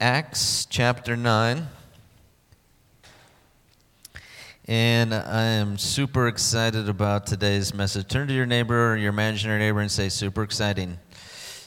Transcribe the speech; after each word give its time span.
Acts 0.00 0.66
chapter 0.68 1.16
9. 1.16 1.68
And 4.68 5.14
I 5.14 5.42
am 5.42 5.78
super 5.78 6.28
excited 6.28 6.90
about 6.90 7.26
today's 7.26 7.72
message. 7.72 8.06
Turn 8.06 8.28
to 8.28 8.34
your 8.34 8.44
neighbor 8.44 8.92
or 8.92 8.96
your 8.98 9.08
imaginary 9.08 9.58
neighbor 9.58 9.80
and 9.80 9.90
say, 9.90 10.10
super 10.10 10.42
exciting. 10.42 10.98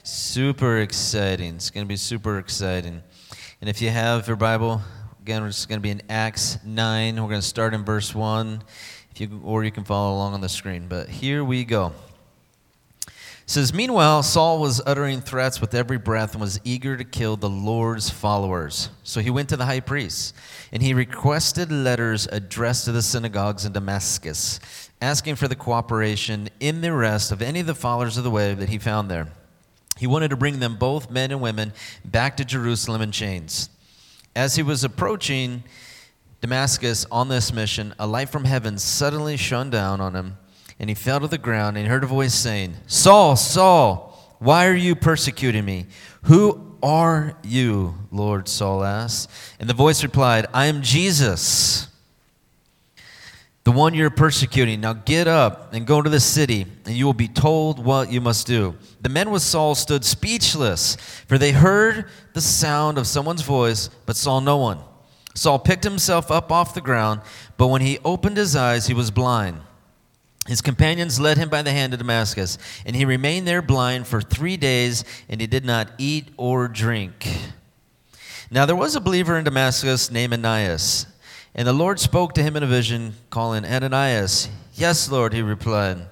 Super 0.04 0.78
exciting. 0.78 1.56
It's 1.56 1.72
going 1.72 1.84
to 1.84 1.88
be 1.88 1.96
super 1.96 2.38
exciting. 2.38 3.02
And 3.62 3.70
if 3.70 3.82
you 3.82 3.90
have 3.90 4.28
your 4.28 4.38
Bible, 4.38 4.84
again, 5.24 5.44
it's 5.46 5.66
going 5.66 5.80
to 5.80 5.84
be 5.84 5.90
in 5.90 6.04
Acts 6.08 6.60
9. 6.64 7.16
We're 7.16 7.30
going 7.30 7.42
to 7.42 7.48
start 7.48 7.74
in 7.74 7.84
verse 7.84 8.14
1, 8.14 8.62
if 9.10 9.22
you, 9.22 9.42
or 9.44 9.64
you 9.64 9.72
can 9.72 9.86
follow 9.86 10.14
along 10.14 10.36
on 10.36 10.42
the 10.42 10.50
screen. 10.50 10.88
But 10.88 11.10
here 11.10 11.44
we 11.44 11.66
go 11.66 11.94
says, 13.50 13.74
Meanwhile, 13.74 14.22
Saul 14.22 14.60
was 14.60 14.80
uttering 14.86 15.22
threats 15.22 15.60
with 15.60 15.74
every 15.74 15.98
breath 15.98 16.34
and 16.34 16.42
was 16.42 16.60
eager 16.64 16.96
to 16.96 17.04
kill 17.04 17.36
the 17.36 17.50
Lord's 17.50 18.08
followers. 18.08 18.90
So 19.04 19.22
he 19.22 19.32
went 19.32 19.50
to 19.50 19.58
the 19.58 19.66
high 19.66 19.80
priest, 19.80 20.36
and 20.72 20.84
he 20.84 20.94
requested 20.94 21.72
letters 21.72 22.28
addressed 22.32 22.86
to 22.86 22.92
the 22.92 23.02
synagogues 23.02 23.66
in 23.66 23.72
Damascus, 23.72 24.60
asking 25.02 25.36
for 25.36 25.48
the 25.48 25.56
cooperation 25.56 26.50
in 26.60 26.82
the 26.82 26.90
arrest 26.90 27.32
of 27.32 27.42
any 27.42 27.62
of 27.62 27.66
the 27.66 27.74
followers 27.74 28.18
of 28.18 28.24
the 28.24 28.30
way 28.30 28.54
that 28.54 28.70
he 28.70 28.78
found 28.78 29.10
there. 29.10 29.30
He 29.98 30.06
wanted 30.06 30.30
to 30.30 30.38
bring 30.38 30.60
them, 30.60 30.76
both 30.76 31.10
men 31.10 31.32
and 31.32 31.42
women, 31.42 31.74
back 32.06 32.38
to 32.38 32.46
Jerusalem 32.46 33.02
in 33.02 33.12
chains. 33.12 33.72
As 34.36 34.58
he 34.58 34.64
was 34.64 34.84
approaching 34.84 35.64
Damascus 36.40 37.08
on 37.12 37.30
this 37.30 37.52
mission, 37.52 37.96
a 37.98 38.06
light 38.06 38.30
from 38.30 38.46
heaven 38.46 38.78
suddenly 38.78 39.38
shone 39.38 39.72
down 39.72 40.02
on 40.02 40.16
him 40.16 40.38
and 40.80 40.90
he 40.90 40.96
fell 40.96 41.20
to 41.20 41.28
the 41.28 41.38
ground 41.38 41.78
and 41.78 41.88
heard 41.88 42.04
a 42.04 42.08
voice 42.08 42.34
saying, 42.34 42.76
Saul, 42.88 43.36
Saul, 43.36 44.36
why 44.40 44.68
are 44.68 44.76
you 44.76 44.96
persecuting 44.96 45.66
me? 45.66 45.88
Who 46.24 46.78
are 46.82 47.36
you, 47.44 47.96
Lord? 48.12 48.48
Saul 48.48 48.84
asked. 48.84 49.30
And 49.60 49.70
the 49.70 49.74
voice 49.74 50.02
replied, 50.02 50.46
I 50.54 50.68
am 50.68 50.82
Jesus, 50.82 51.90
the 53.66 53.72
one 53.72 53.94
you're 53.94 54.10
persecuting. 54.10 54.80
Now 54.80 54.94
get 54.94 55.28
up 55.28 55.74
and 55.74 55.86
go 55.86 56.02
to 56.02 56.10
the 56.10 56.22
city, 56.22 56.66
and 56.86 56.96
you 56.96 57.06
will 57.06 57.14
be 57.14 57.28
told 57.28 57.84
what 57.84 58.12
you 58.12 58.22
must 58.22 58.48
do. 58.48 58.76
The 59.02 59.10
men 59.10 59.30
with 59.32 59.42
Saul 59.42 59.76
stood 59.76 60.06
speechless, 60.06 60.96
for 61.28 61.38
they 61.38 61.52
heard 61.52 62.06
the 62.34 62.42
sound 62.42 62.98
of 62.98 63.08
someone's 63.08 63.42
voice, 63.42 63.90
but 64.06 64.16
saw 64.16 64.40
no 64.40 64.58
one. 64.58 64.80
Saul 65.36 65.60
picked 65.60 65.84
himself 65.84 66.32
up 66.32 66.52
off 66.52 66.74
the 66.74 66.82
ground, 66.82 67.22
but 67.58 67.68
when 67.68 67.82
he 67.82 68.00
opened 68.06 68.38
his 68.38 68.56
eyes, 68.56 68.88
he 68.88 68.94
was 68.94 69.12
blind. 69.12 69.62
His 70.48 70.62
companions 70.62 71.20
led 71.20 71.38
him 71.38 71.50
by 71.50 71.62
the 71.62 71.72
hand 71.72 71.92
to 71.92 71.98
Damascus, 71.98 72.58
and 72.86 72.96
he 72.96 73.06
remained 73.06 73.48
there 73.48 73.62
blind 73.62 74.08
for 74.08 74.22
three 74.22 74.58
days, 74.58 75.04
and 75.28 75.40
he 75.40 75.48
did 75.48 75.66
not 75.66 75.92
eat 75.98 76.30
or 76.38 76.68
drink. 76.68 77.28
Now 78.50 78.66
there 78.66 78.76
was 78.76 78.96
a 78.96 79.02
believer 79.02 79.38
in 79.38 79.44
Damascus 79.44 80.10
named 80.10 80.34
Ananias, 80.34 81.06
and 81.54 81.68
the 81.68 81.74
Lord 81.74 82.00
spoke 82.00 82.34
to 82.34 82.42
him 82.42 82.56
in 82.56 82.64
a 82.64 82.68
vision, 82.68 83.14
calling 83.30 83.64
Ananias. 83.64 84.50
Yes, 84.74 85.12
Lord, 85.12 85.34
he 85.34 85.42
replied. 85.42 86.08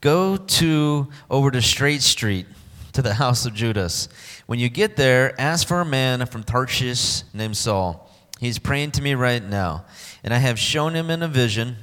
Go 0.00 0.36
to 0.36 1.08
over 1.30 1.50
to 1.50 1.62
Straight 1.62 2.02
Street 2.02 2.46
to 2.92 3.00
the 3.00 3.14
house 3.14 3.46
of 3.46 3.54
Judas. 3.54 4.08
When 4.46 4.58
you 4.58 4.68
get 4.68 4.96
there, 4.96 5.38
ask 5.40 5.66
for 5.66 5.80
a 5.80 5.84
man 5.84 6.26
from 6.26 6.42
Tarshish 6.42 7.22
named 7.32 7.56
Saul. 7.56 8.10
He's 8.38 8.58
praying 8.58 8.90
to 8.92 9.02
me 9.02 9.14
right 9.14 9.42
now, 9.42 9.84
and 10.24 10.34
I 10.34 10.38
have 10.38 10.58
shown 10.58 10.94
him 10.94 11.08
in 11.10 11.22
a 11.22 11.28
vision 11.28 11.76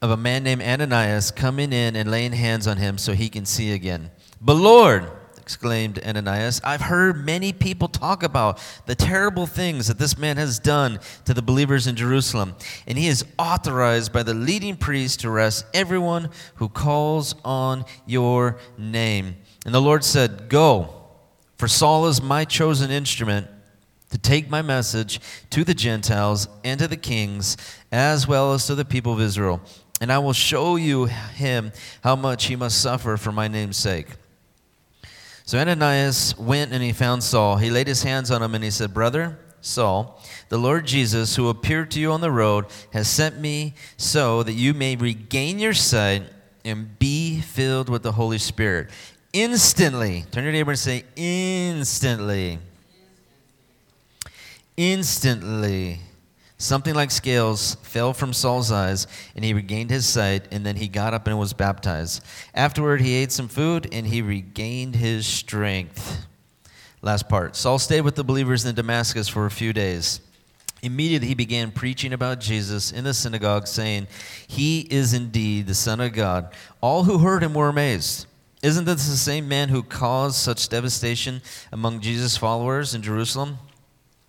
of 0.00 0.10
a 0.10 0.16
man 0.16 0.44
named 0.44 0.62
Ananias 0.62 1.30
coming 1.30 1.72
in 1.72 1.96
and 1.96 2.10
laying 2.10 2.32
hands 2.32 2.66
on 2.66 2.76
him 2.76 2.98
so 2.98 3.12
he 3.12 3.28
can 3.28 3.44
see 3.44 3.72
again. 3.72 4.10
But 4.40 4.54
Lord, 4.54 5.10
exclaimed 5.48 5.98
Ananias, 6.04 6.60
I've 6.62 6.82
heard 6.82 7.24
many 7.24 7.54
people 7.54 7.88
talk 7.88 8.22
about 8.22 8.60
the 8.86 8.94
terrible 8.94 9.46
things 9.46 9.88
that 9.88 9.98
this 9.98 10.18
man 10.18 10.36
has 10.36 10.58
done 10.58 11.00
to 11.24 11.32
the 11.32 11.40
believers 11.40 11.86
in 11.86 11.96
Jerusalem, 11.96 12.54
and 12.86 12.98
he 12.98 13.08
is 13.08 13.24
authorized 13.38 14.12
by 14.12 14.22
the 14.22 14.34
leading 14.34 14.76
priest 14.76 15.20
to 15.20 15.30
arrest 15.30 15.64
everyone 15.72 16.28
who 16.56 16.68
calls 16.68 17.34
on 17.44 17.84
your 18.06 18.58
name. 18.76 19.36
And 19.64 19.74
the 19.74 19.80
Lord 19.80 20.04
said, 20.04 20.48
Go, 20.48 20.94
for 21.56 21.66
Saul 21.66 22.06
is 22.06 22.22
my 22.22 22.44
chosen 22.44 22.90
instrument 22.90 23.48
to 24.10 24.18
take 24.18 24.48
my 24.50 24.60
message 24.62 25.18
to 25.48 25.64
the 25.64 25.74
Gentiles 25.74 26.46
and 26.62 26.78
to 26.78 26.88
the 26.88 26.96
kings, 26.96 27.56
as 27.90 28.28
well 28.28 28.52
as 28.52 28.66
to 28.66 28.74
the 28.74 28.84
people 28.84 29.12
of 29.14 29.20
Israel 29.20 29.62
and 30.00 30.12
I 30.12 30.18
will 30.18 30.32
show 30.32 30.76
you 30.76 31.06
him 31.06 31.72
how 32.02 32.16
much 32.16 32.46
he 32.46 32.56
must 32.56 32.80
suffer 32.80 33.16
for 33.16 33.32
my 33.32 33.48
name's 33.48 33.76
sake. 33.76 34.06
So 35.44 35.58
Ananias 35.58 36.36
went 36.38 36.72
and 36.72 36.82
he 36.82 36.92
found 36.92 37.22
Saul. 37.22 37.56
He 37.56 37.70
laid 37.70 37.86
his 37.86 38.02
hands 38.02 38.30
on 38.30 38.42
him 38.42 38.54
and 38.54 38.62
he 38.62 38.70
said, 38.70 38.92
Brother 38.92 39.38
Saul, 39.60 40.22
the 40.50 40.58
Lord 40.58 40.86
Jesus, 40.86 41.36
who 41.36 41.48
appeared 41.48 41.90
to 41.92 42.00
you 42.00 42.12
on 42.12 42.20
the 42.20 42.30
road, 42.30 42.66
has 42.92 43.08
sent 43.08 43.38
me 43.38 43.74
so 43.96 44.42
that 44.42 44.52
you 44.52 44.74
may 44.74 44.94
regain 44.94 45.58
your 45.58 45.74
sight 45.74 46.22
and 46.64 46.98
be 46.98 47.40
filled 47.40 47.88
with 47.88 48.02
the 48.02 48.12
Holy 48.12 48.38
Spirit. 48.38 48.90
Instantly, 49.32 50.24
turn 50.30 50.44
your 50.44 50.52
neighbor 50.52 50.72
and 50.72 50.78
say, 50.78 51.04
Instantly. 51.16 52.58
Instantly 54.76 56.00
Something 56.60 56.94
like 56.94 57.12
scales 57.12 57.76
fell 57.82 58.12
from 58.12 58.32
Saul's 58.32 58.72
eyes, 58.72 59.06
and 59.36 59.44
he 59.44 59.54
regained 59.54 59.90
his 59.90 60.06
sight, 60.06 60.48
and 60.50 60.66
then 60.66 60.74
he 60.74 60.88
got 60.88 61.14
up 61.14 61.28
and 61.28 61.38
was 61.38 61.52
baptized. 61.52 62.20
Afterward, 62.52 63.00
he 63.00 63.14
ate 63.14 63.30
some 63.30 63.46
food, 63.46 63.88
and 63.92 64.08
he 64.08 64.20
regained 64.20 64.96
his 64.96 65.24
strength. 65.24 66.26
Last 67.00 67.28
part 67.28 67.54
Saul 67.54 67.78
stayed 67.78 68.00
with 68.00 68.16
the 68.16 68.24
believers 68.24 68.64
in 68.64 68.74
Damascus 68.74 69.28
for 69.28 69.46
a 69.46 69.52
few 69.52 69.72
days. 69.72 70.20
Immediately, 70.82 71.28
he 71.28 71.34
began 71.34 71.70
preaching 71.70 72.12
about 72.12 72.40
Jesus 72.40 72.90
in 72.90 73.04
the 73.04 73.14
synagogue, 73.14 73.68
saying, 73.68 74.08
He 74.48 74.80
is 74.90 75.14
indeed 75.14 75.68
the 75.68 75.74
Son 75.74 76.00
of 76.00 76.12
God. 76.12 76.52
All 76.80 77.04
who 77.04 77.18
heard 77.18 77.44
him 77.44 77.54
were 77.54 77.68
amazed. 77.68 78.26
Isn't 78.62 78.84
this 78.84 79.08
the 79.08 79.16
same 79.16 79.46
man 79.46 79.68
who 79.68 79.84
caused 79.84 80.36
such 80.36 80.68
devastation 80.68 81.40
among 81.70 82.00
Jesus' 82.00 82.36
followers 82.36 82.94
in 82.94 83.02
Jerusalem? 83.02 83.58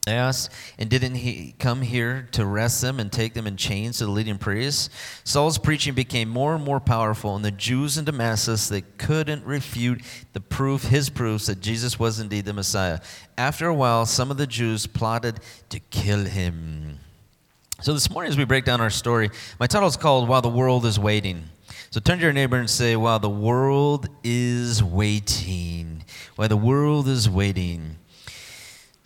Asked, 0.07 0.51
and 0.77 0.89
didn't 0.89 1.15
he 1.15 1.53
come 1.59 1.81
here 1.81 2.27
to 2.31 2.41
arrest 2.41 2.81
them 2.81 2.99
and 2.99 3.11
take 3.11 3.33
them 3.33 3.45
in 3.45 3.57
chains 3.57 3.97
to 3.97 4.05
the 4.05 4.11
leading 4.11 4.37
priests? 4.37 4.89
Saul's 5.23 5.57
preaching 5.57 5.93
became 5.93 6.29
more 6.29 6.55
and 6.55 6.63
more 6.63 6.79
powerful, 6.79 7.35
and 7.35 7.45
the 7.45 7.51
Jews 7.51 7.97
in 7.97 8.05
Damascus 8.05 8.69
they 8.69 8.81
couldn't 8.81 9.45
refute 9.45 10.01
the 10.33 10.39
proof, 10.39 10.83
his 10.83 11.09
proofs 11.09 11.45
that 11.45 11.61
Jesus 11.61 11.99
was 11.99 12.19
indeed 12.19 12.45
the 12.45 12.53
Messiah. 12.53 12.99
After 13.37 13.67
a 13.67 13.75
while, 13.75 14.05
some 14.05 14.31
of 14.31 14.37
the 14.37 14.47
Jews 14.47 14.87
plotted 14.87 15.41
to 15.69 15.79
kill 15.79 16.25
him. 16.25 16.99
So 17.81 17.93
this 17.93 18.09
morning, 18.09 18.31
as 18.31 18.37
we 18.37 18.45
break 18.45 18.65
down 18.65 18.81
our 18.81 18.89
story, 18.89 19.29
my 19.59 19.67
title 19.67 19.87
is 19.87 19.95
called 19.95 20.27
"While 20.27 20.41
the 20.41 20.49
World 20.49 20.85
Is 20.85 20.97
Waiting." 20.97 21.49
So 21.91 21.99
turn 21.99 22.17
to 22.17 22.23
your 22.23 22.33
neighbor 22.33 22.57
and 22.57 22.69
say, 22.69 22.95
"While 22.95 23.19
the 23.19 23.29
world 23.29 24.09
is 24.23 24.83
waiting, 24.83 26.03
while 26.35 26.49
the 26.49 26.57
world 26.57 27.07
is 27.07 27.29
waiting." 27.29 27.98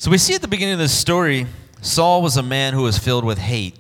So 0.04 0.12
we 0.12 0.18
see 0.18 0.36
at 0.36 0.42
the 0.42 0.50
beginning 0.50 0.74
of 0.74 0.80
this 0.80 0.92
story, 0.92 1.48
Saul 1.82 2.22
was 2.22 2.36
a 2.36 2.44
man 2.44 2.74
who 2.74 2.82
was 2.82 2.98
filled 2.98 3.24
with 3.24 3.38
hate. 3.38 3.78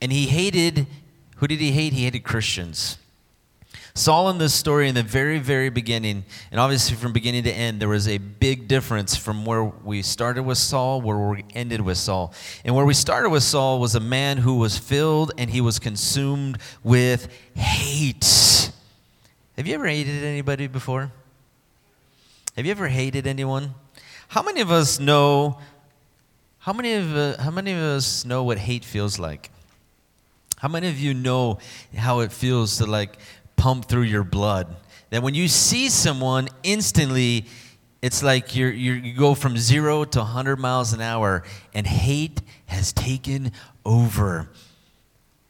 And 0.00 0.10
he 0.10 0.24
hated, 0.24 0.86
who 1.36 1.46
did 1.46 1.60
he 1.60 1.70
hate? 1.70 1.92
He 1.92 2.04
hated 2.04 2.20
Christians. 2.20 2.96
Saul 3.92 4.30
in 4.30 4.38
this 4.38 4.54
story, 4.54 4.88
in 4.88 4.94
the 4.94 5.02
very, 5.02 5.38
very 5.38 5.68
beginning, 5.68 6.24
and 6.50 6.58
obviously 6.58 6.96
from 6.96 7.12
beginning 7.12 7.42
to 7.42 7.52
end, 7.52 7.78
there 7.78 7.90
was 7.90 8.08
a 8.08 8.16
big 8.16 8.68
difference 8.68 9.16
from 9.16 9.44
where 9.44 9.64
we 9.64 10.00
started 10.00 10.44
with 10.44 10.56
Saul, 10.56 11.02
where 11.02 11.18
we 11.18 11.44
ended 11.52 11.82
with 11.82 11.98
Saul. 11.98 12.32
And 12.64 12.74
where 12.74 12.86
we 12.86 12.94
started 12.94 13.28
with 13.28 13.42
Saul 13.42 13.80
was 13.80 13.94
a 13.94 14.00
man 14.00 14.38
who 14.38 14.54
was 14.54 14.78
filled 14.78 15.32
and 15.36 15.50
he 15.50 15.60
was 15.60 15.78
consumed 15.78 16.56
with 16.82 17.28
hate. 17.54 18.72
Have 19.58 19.66
you 19.66 19.74
ever 19.74 19.88
hated 19.88 20.24
anybody 20.24 20.68
before? 20.68 21.12
Have 22.56 22.64
you 22.64 22.70
ever 22.70 22.88
hated 22.88 23.26
anyone? 23.26 23.74
How 24.28 24.42
many 24.42 24.60
of 24.60 24.70
us 24.70 24.98
know? 24.98 25.58
How 26.58 26.72
many 26.72 26.94
of 26.94 27.16
uh, 27.16 27.42
how 27.42 27.50
many 27.50 27.72
of 27.72 27.78
us 27.78 28.24
know 28.24 28.42
what 28.42 28.58
hate 28.58 28.84
feels 28.84 29.18
like? 29.18 29.50
How 30.58 30.68
many 30.68 30.88
of 30.88 30.98
you 30.98 31.12
know 31.12 31.58
how 31.96 32.20
it 32.20 32.32
feels 32.32 32.78
to 32.78 32.86
like 32.86 33.18
pump 33.56 33.86
through 33.86 34.02
your 34.02 34.24
blood? 34.24 34.74
That 35.10 35.22
when 35.22 35.34
you 35.34 35.46
see 35.46 35.90
someone, 35.90 36.48
instantly, 36.62 37.46
it's 38.00 38.22
like 38.22 38.56
you're, 38.56 38.72
you 38.72 39.14
go 39.14 39.34
from 39.34 39.56
zero 39.56 40.04
to 40.04 40.18
100 40.18 40.56
miles 40.56 40.92
an 40.92 41.00
hour, 41.00 41.42
and 41.72 41.86
hate 41.86 42.40
has 42.66 42.92
taken 42.92 43.52
over. 43.84 44.48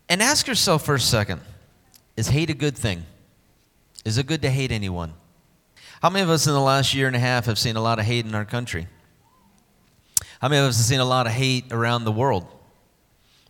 And 0.09 0.23
ask 0.23 0.47
yourself 0.47 0.85
for 0.85 0.97
a 0.97 1.01
second 1.01 1.41
is 2.17 2.29
hate 2.29 2.51
a 2.51 2.55
good 2.55 2.77
thing? 2.77 3.05
Is 4.05 4.19
it 4.19 4.27
good 4.27 4.43
to 4.43 4.51
hate 4.51 4.71
anyone? 4.71 5.15
How 6.05 6.11
many 6.11 6.23
of 6.23 6.29
us 6.29 6.47
in 6.47 6.53
the 6.53 6.61
last 6.61 6.93
year 6.93 7.07
and 7.07 7.17
a 7.17 7.19
half 7.19 7.47
have 7.47 7.59
seen 7.59 7.77
a 7.77 7.81
lot 7.81 7.99
of 7.99 8.05
hate 8.05 8.27
in 8.27 8.35
our 8.35 8.45
country? 8.45 8.89
How 10.39 10.51
many 10.51 10.61
of 10.61 10.69
us 10.69 10.77
have 10.77 10.85
seen 10.85 11.01
a 11.01 11.05
lot 11.07 11.27
of 11.27 11.33
hate 11.33 11.73
around 11.73 12.05
the 12.05 12.13
world? 12.13 12.47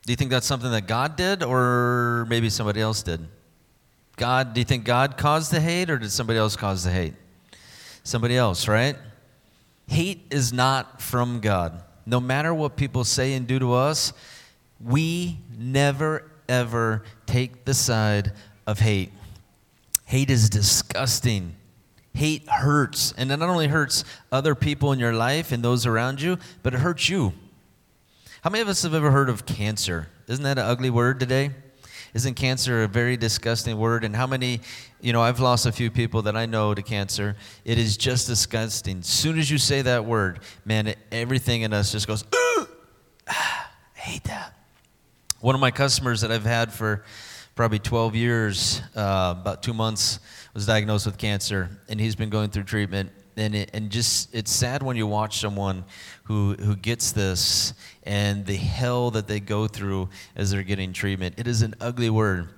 Do 0.07 0.13
you 0.13 0.17
think 0.17 0.31
that's 0.31 0.47
something 0.47 0.71
that 0.71 0.87
God 0.87 1.17
did 1.17 1.43
or 1.43 2.29
maybe 2.31 2.49
somebody 2.49 2.81
else 2.81 3.03
did? 3.03 3.27
God, 4.15 4.55
do 4.55 4.61
you 4.61 4.65
think 4.65 4.85
God 4.85 5.17
caused 5.17 5.51
the 5.51 5.61
hate 5.61 5.91
or 5.91 5.99
did 5.99 6.13
somebody 6.13 6.39
else 6.39 6.55
cause 6.55 6.85
the 6.85 6.93
hate? 6.93 7.15
Somebody 8.05 8.37
else, 8.37 8.69
right? 8.69 8.95
Hate 9.89 10.25
is 10.31 10.53
not 10.53 11.03
from 11.03 11.41
God. 11.41 11.83
No 12.07 12.21
matter 12.21 12.55
what 12.55 12.77
people 12.77 13.03
say 13.03 13.33
and 13.33 13.49
do 13.49 13.59
to 13.59 13.73
us, 13.73 14.13
we 14.81 15.39
never, 15.59 16.31
ever 16.49 17.03
take 17.27 17.65
the 17.65 17.75
side 17.75 18.31
of 18.65 18.79
hate. 18.79 19.11
Hate 20.05 20.31
is 20.31 20.49
disgusting. 20.49 21.57
Hate 22.15 22.49
hurts. 22.49 23.13
And 23.17 23.31
it 23.31 23.37
not 23.37 23.49
only 23.49 23.69
hurts 23.69 24.05
other 24.31 24.55
people 24.55 24.93
in 24.93 24.99
your 24.99 25.13
life 25.13 25.53
and 25.53 25.63
those 25.63 25.85
around 25.85 26.23
you, 26.23 26.39
but 26.63 26.75
it 26.75 26.81
hurts 26.81 27.09
you. 27.09 27.33
How 28.43 28.51
many 28.51 28.63
of 28.63 28.69
us 28.69 28.83
have 28.83 28.95
ever 28.95 29.11
heard 29.11 29.29
of 29.29 29.47
cancer? 29.47 30.09
Isn't 30.29 30.45
that 30.45 30.59
an 30.59 30.65
ugly 30.65 30.91
word 30.91 31.19
today? 31.19 31.51
Isn't 32.15 32.35
cancer 32.35 32.85
a 32.85 32.89
very 32.89 33.17
disgusting 33.17 33.77
word? 33.77 34.05
And 34.05 34.15
how 34.15 34.27
many, 34.27 34.61
you 35.01 35.13
know, 35.13 35.21
I've 35.21 35.41
lost 35.41 35.67
a 35.67 35.73
few 35.73 35.91
people 35.91 36.23
that 36.23 36.37
I 36.37 36.47
know 36.47 36.73
to 36.73 36.83
cancer. 36.83 37.37
It 37.65 37.77
is 37.77 37.97
just 37.97 38.29
disgusting. 38.29 39.01
As 39.01 39.07
soon 39.07 39.39
as 39.39 39.51
you 39.51 39.59
say 39.59 39.83
that 39.83 40.05
word, 40.05 40.39
man, 40.65 40.95
everything 41.11 41.63
in 41.63 41.73
us 41.73 41.91
just 41.91 42.07
goes, 42.07 42.25
I 43.27 43.65
hate 43.95 44.23
that. 44.25 44.55
One 45.41 45.57
of 45.57 45.61
my 45.61 45.73
customers 45.73 46.21
that 46.21 46.31
I've 46.31 46.45
had 46.45 46.73
for 46.73 47.05
probably 47.57 47.81
12 47.81 48.15
years, 48.15 48.81
uh, 48.95 49.35
about 49.41 49.63
two 49.63 49.75
months, 49.75 50.21
was 50.55 50.67
diagnosed 50.67 51.05
with 51.05 51.19
cancer, 51.19 51.69
and 51.89 52.01
he's 52.01 52.15
been 52.15 52.31
going 52.31 52.51
through 52.51 52.63
treatment. 52.63 53.11
And, 53.37 53.57
it, 53.57 53.71
and 53.75 53.91
just 53.91 54.33
it's 54.33 54.53
sad 54.53 54.85
when 54.85 54.97
you 54.97 55.09
watch 55.09 55.41
someone 55.41 55.85
who 56.23 56.55
who 56.55 56.77
gets 56.77 57.11
this 57.11 57.75
and 58.05 58.47
the 58.47 58.55
hell 58.55 59.11
that 59.11 59.27
they 59.27 59.41
go 59.41 59.67
through 59.67 60.09
as 60.37 60.53
they're 60.53 60.63
getting 60.63 60.93
treatment. 60.93 61.35
It 61.37 61.49
is 61.49 61.63
an 61.63 61.75
ugly 61.81 62.11
word, 62.11 62.49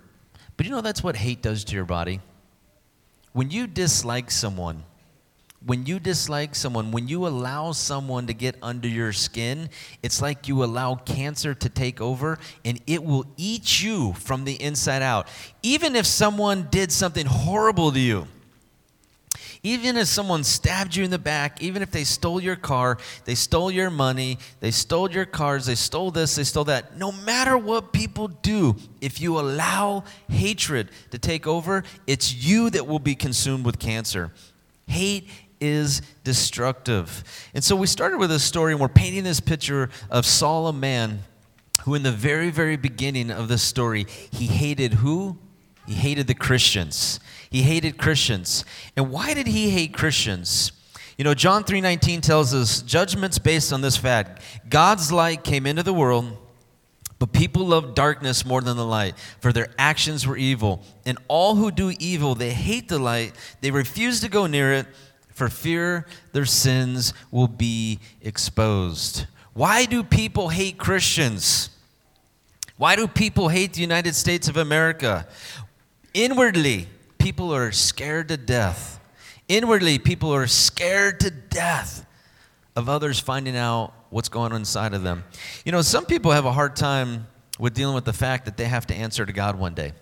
but 0.58 0.66
you 0.66 0.72
know 0.72 0.82
that's 0.82 1.02
what 1.02 1.16
hate 1.16 1.40
does 1.40 1.64
to 1.64 1.74
your 1.74 1.86
body. 1.86 2.20
When 3.32 3.50
you 3.50 3.66
dislike 3.66 4.30
someone, 4.30 4.84
when 5.64 5.86
you 5.86 5.98
dislike 5.98 6.54
someone, 6.54 6.92
when 6.92 7.08
you 7.08 7.26
allow 7.26 7.72
someone 7.72 8.26
to 8.26 8.34
get 8.34 8.56
under 8.62 8.88
your 8.88 9.12
skin, 9.12 9.68
it's 10.02 10.22
like 10.22 10.48
you 10.48 10.62
allow 10.62 10.94
cancer 10.94 11.54
to 11.54 11.68
take 11.68 12.00
over 12.00 12.38
and 12.64 12.80
it 12.86 13.02
will 13.02 13.26
eat 13.36 13.82
you 13.82 14.12
from 14.14 14.44
the 14.44 14.60
inside 14.62 15.02
out. 15.02 15.28
Even 15.62 15.96
if 15.96 16.06
someone 16.06 16.68
did 16.70 16.92
something 16.92 17.26
horrible 17.26 17.90
to 17.92 17.98
you, 17.98 18.28
even 19.62 19.96
if 19.96 20.06
someone 20.06 20.44
stabbed 20.44 20.94
you 20.94 21.04
in 21.04 21.10
the 21.10 21.18
back, 21.18 21.60
even 21.60 21.82
if 21.82 21.90
they 21.90 22.04
stole 22.04 22.40
your 22.40 22.54
car, 22.54 22.98
they 23.24 23.34
stole 23.34 23.70
your 23.70 23.90
money, 23.90 24.38
they 24.60 24.70
stole 24.70 25.10
your 25.10 25.24
cars, 25.24 25.66
they 25.66 25.74
stole 25.74 26.12
this, 26.12 26.36
they 26.36 26.44
stole 26.44 26.64
that, 26.64 26.96
no 26.96 27.10
matter 27.10 27.58
what 27.58 27.92
people 27.92 28.28
do, 28.28 28.76
if 29.00 29.20
you 29.20 29.40
allow 29.40 30.04
hatred 30.28 30.90
to 31.10 31.18
take 31.18 31.48
over, 31.48 31.82
it's 32.06 32.32
you 32.32 32.70
that 32.70 32.86
will 32.86 33.00
be 33.00 33.16
consumed 33.16 33.64
with 33.64 33.80
cancer. 33.80 34.30
Hate 34.86 35.28
is 35.60 36.02
destructive. 36.24 37.24
And 37.54 37.62
so 37.62 37.76
we 37.76 37.86
started 37.86 38.18
with 38.18 38.30
a 38.30 38.38
story, 38.38 38.72
and 38.72 38.80
we're 38.80 38.88
painting 38.88 39.24
this 39.24 39.40
picture 39.40 39.90
of 40.10 40.26
Saul, 40.26 40.68
a 40.68 40.72
man 40.72 41.20
who, 41.82 41.94
in 41.94 42.02
the 42.02 42.12
very, 42.12 42.50
very 42.50 42.76
beginning 42.76 43.30
of 43.30 43.48
this 43.48 43.62
story, 43.62 44.06
he 44.30 44.46
hated 44.46 44.94
who? 44.94 45.38
He 45.86 45.94
hated 45.94 46.26
the 46.26 46.34
Christians. 46.34 47.20
He 47.48 47.62
hated 47.62 47.96
Christians. 47.96 48.64
And 48.96 49.10
why 49.10 49.34
did 49.34 49.46
he 49.46 49.70
hate 49.70 49.94
Christians? 49.94 50.72
You 51.16 51.24
know, 51.24 51.32
John 51.32 51.64
3:19 51.64 52.20
tells 52.20 52.52
us 52.52 52.82
judgments 52.82 53.38
based 53.38 53.72
on 53.72 53.80
this 53.80 53.96
fact. 53.96 54.42
God's 54.68 55.12
light 55.12 55.44
came 55.44 55.64
into 55.64 55.82
the 55.82 55.94
world, 55.94 56.36
but 57.18 57.32
people 57.32 57.66
loved 57.66 57.94
darkness 57.94 58.44
more 58.44 58.60
than 58.60 58.76
the 58.76 58.84
light, 58.84 59.14
for 59.40 59.52
their 59.52 59.68
actions 59.78 60.26
were 60.26 60.36
evil. 60.36 60.84
And 61.06 61.16
all 61.28 61.54
who 61.54 61.70
do 61.70 61.94
evil, 61.98 62.34
they 62.34 62.50
hate 62.50 62.88
the 62.88 62.98
light. 62.98 63.34
They 63.62 63.70
refuse 63.70 64.20
to 64.20 64.28
go 64.28 64.46
near 64.46 64.72
it 64.74 64.86
for 65.36 65.50
fear 65.50 66.06
their 66.32 66.46
sins 66.46 67.12
will 67.30 67.46
be 67.46 68.00
exposed. 68.22 69.26
Why 69.52 69.84
do 69.84 70.02
people 70.02 70.48
hate 70.48 70.78
Christians? 70.78 71.68
Why 72.78 72.96
do 72.96 73.06
people 73.06 73.50
hate 73.50 73.74
the 73.74 73.82
United 73.82 74.14
States 74.14 74.48
of 74.48 74.56
America? 74.56 75.28
Inwardly, 76.14 76.88
people 77.18 77.54
are 77.54 77.70
scared 77.70 78.28
to 78.28 78.38
death. 78.38 78.98
Inwardly, 79.46 79.98
people 79.98 80.34
are 80.34 80.46
scared 80.46 81.20
to 81.20 81.30
death 81.30 82.06
of 82.74 82.88
others 82.88 83.20
finding 83.20 83.58
out 83.58 83.92
what's 84.08 84.30
going 84.30 84.52
on 84.52 84.60
inside 84.60 84.94
of 84.94 85.02
them. 85.02 85.22
You 85.66 85.72
know, 85.72 85.82
some 85.82 86.06
people 86.06 86.32
have 86.32 86.46
a 86.46 86.52
hard 86.52 86.76
time 86.76 87.26
with 87.58 87.74
dealing 87.74 87.94
with 87.94 88.06
the 88.06 88.14
fact 88.14 88.46
that 88.46 88.56
they 88.56 88.64
have 88.64 88.86
to 88.86 88.94
answer 88.94 89.26
to 89.26 89.32
God 89.34 89.58
one 89.58 89.74
day. 89.74 89.92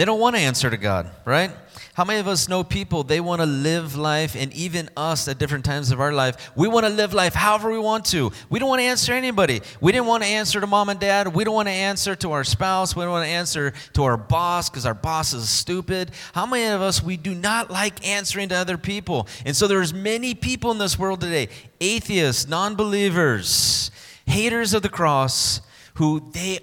They 0.00 0.06
don't 0.06 0.18
want 0.18 0.34
to 0.34 0.40
answer 0.40 0.70
to 0.70 0.78
God, 0.78 1.10
right? 1.26 1.50
How 1.92 2.06
many 2.06 2.20
of 2.20 2.26
us 2.26 2.48
know 2.48 2.64
people, 2.64 3.04
they 3.04 3.20
want 3.20 3.42
to 3.42 3.46
live 3.46 3.96
life, 3.96 4.34
and 4.34 4.50
even 4.54 4.88
us 4.96 5.28
at 5.28 5.36
different 5.38 5.66
times 5.66 5.90
of 5.90 6.00
our 6.00 6.10
life, 6.10 6.52
we 6.56 6.68
want 6.68 6.86
to 6.86 6.90
live 6.90 7.12
life 7.12 7.34
however 7.34 7.70
we 7.70 7.78
want 7.78 8.06
to. 8.06 8.32
We 8.48 8.58
don't 8.58 8.70
want 8.70 8.80
to 8.80 8.86
answer 8.86 9.12
anybody. 9.12 9.60
We 9.78 9.92
didn't 9.92 10.06
want 10.06 10.22
to 10.22 10.28
answer 10.30 10.58
to 10.58 10.66
mom 10.66 10.88
and 10.88 10.98
dad. 10.98 11.34
We 11.34 11.44
don't 11.44 11.52
want 11.52 11.68
to 11.68 11.72
answer 11.72 12.16
to 12.16 12.32
our 12.32 12.44
spouse. 12.44 12.96
We 12.96 13.02
don't 13.02 13.10
want 13.10 13.26
to 13.26 13.30
answer 13.30 13.74
to 13.92 14.04
our 14.04 14.16
boss 14.16 14.70
because 14.70 14.86
our 14.86 14.94
boss 14.94 15.34
is 15.34 15.50
stupid. 15.50 16.12
How 16.32 16.46
many 16.46 16.72
of 16.74 16.80
us, 16.80 17.02
we 17.02 17.18
do 17.18 17.34
not 17.34 17.70
like 17.70 18.08
answering 18.08 18.48
to 18.48 18.54
other 18.54 18.78
people? 18.78 19.28
And 19.44 19.54
so 19.54 19.66
there's 19.66 19.92
many 19.92 20.34
people 20.34 20.70
in 20.70 20.78
this 20.78 20.98
world 20.98 21.20
today, 21.20 21.50
atheists, 21.78 22.48
non-believers, 22.48 23.90
haters 24.24 24.72
of 24.72 24.80
the 24.80 24.88
cross, 24.88 25.60
who 25.96 26.30
they, 26.32 26.60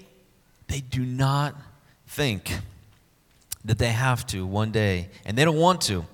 they 0.69 0.80
do 0.80 1.06
not 1.06 1.56
think 2.07 2.62
that 3.68 3.78
they 3.78 3.92
have 3.92 4.25
to 4.28 4.46
one 4.46 4.72
day, 4.72 5.10
and 5.25 5.38
they 5.38 5.46
don't 5.46 5.58
want 5.58 5.81
to, 5.81 6.06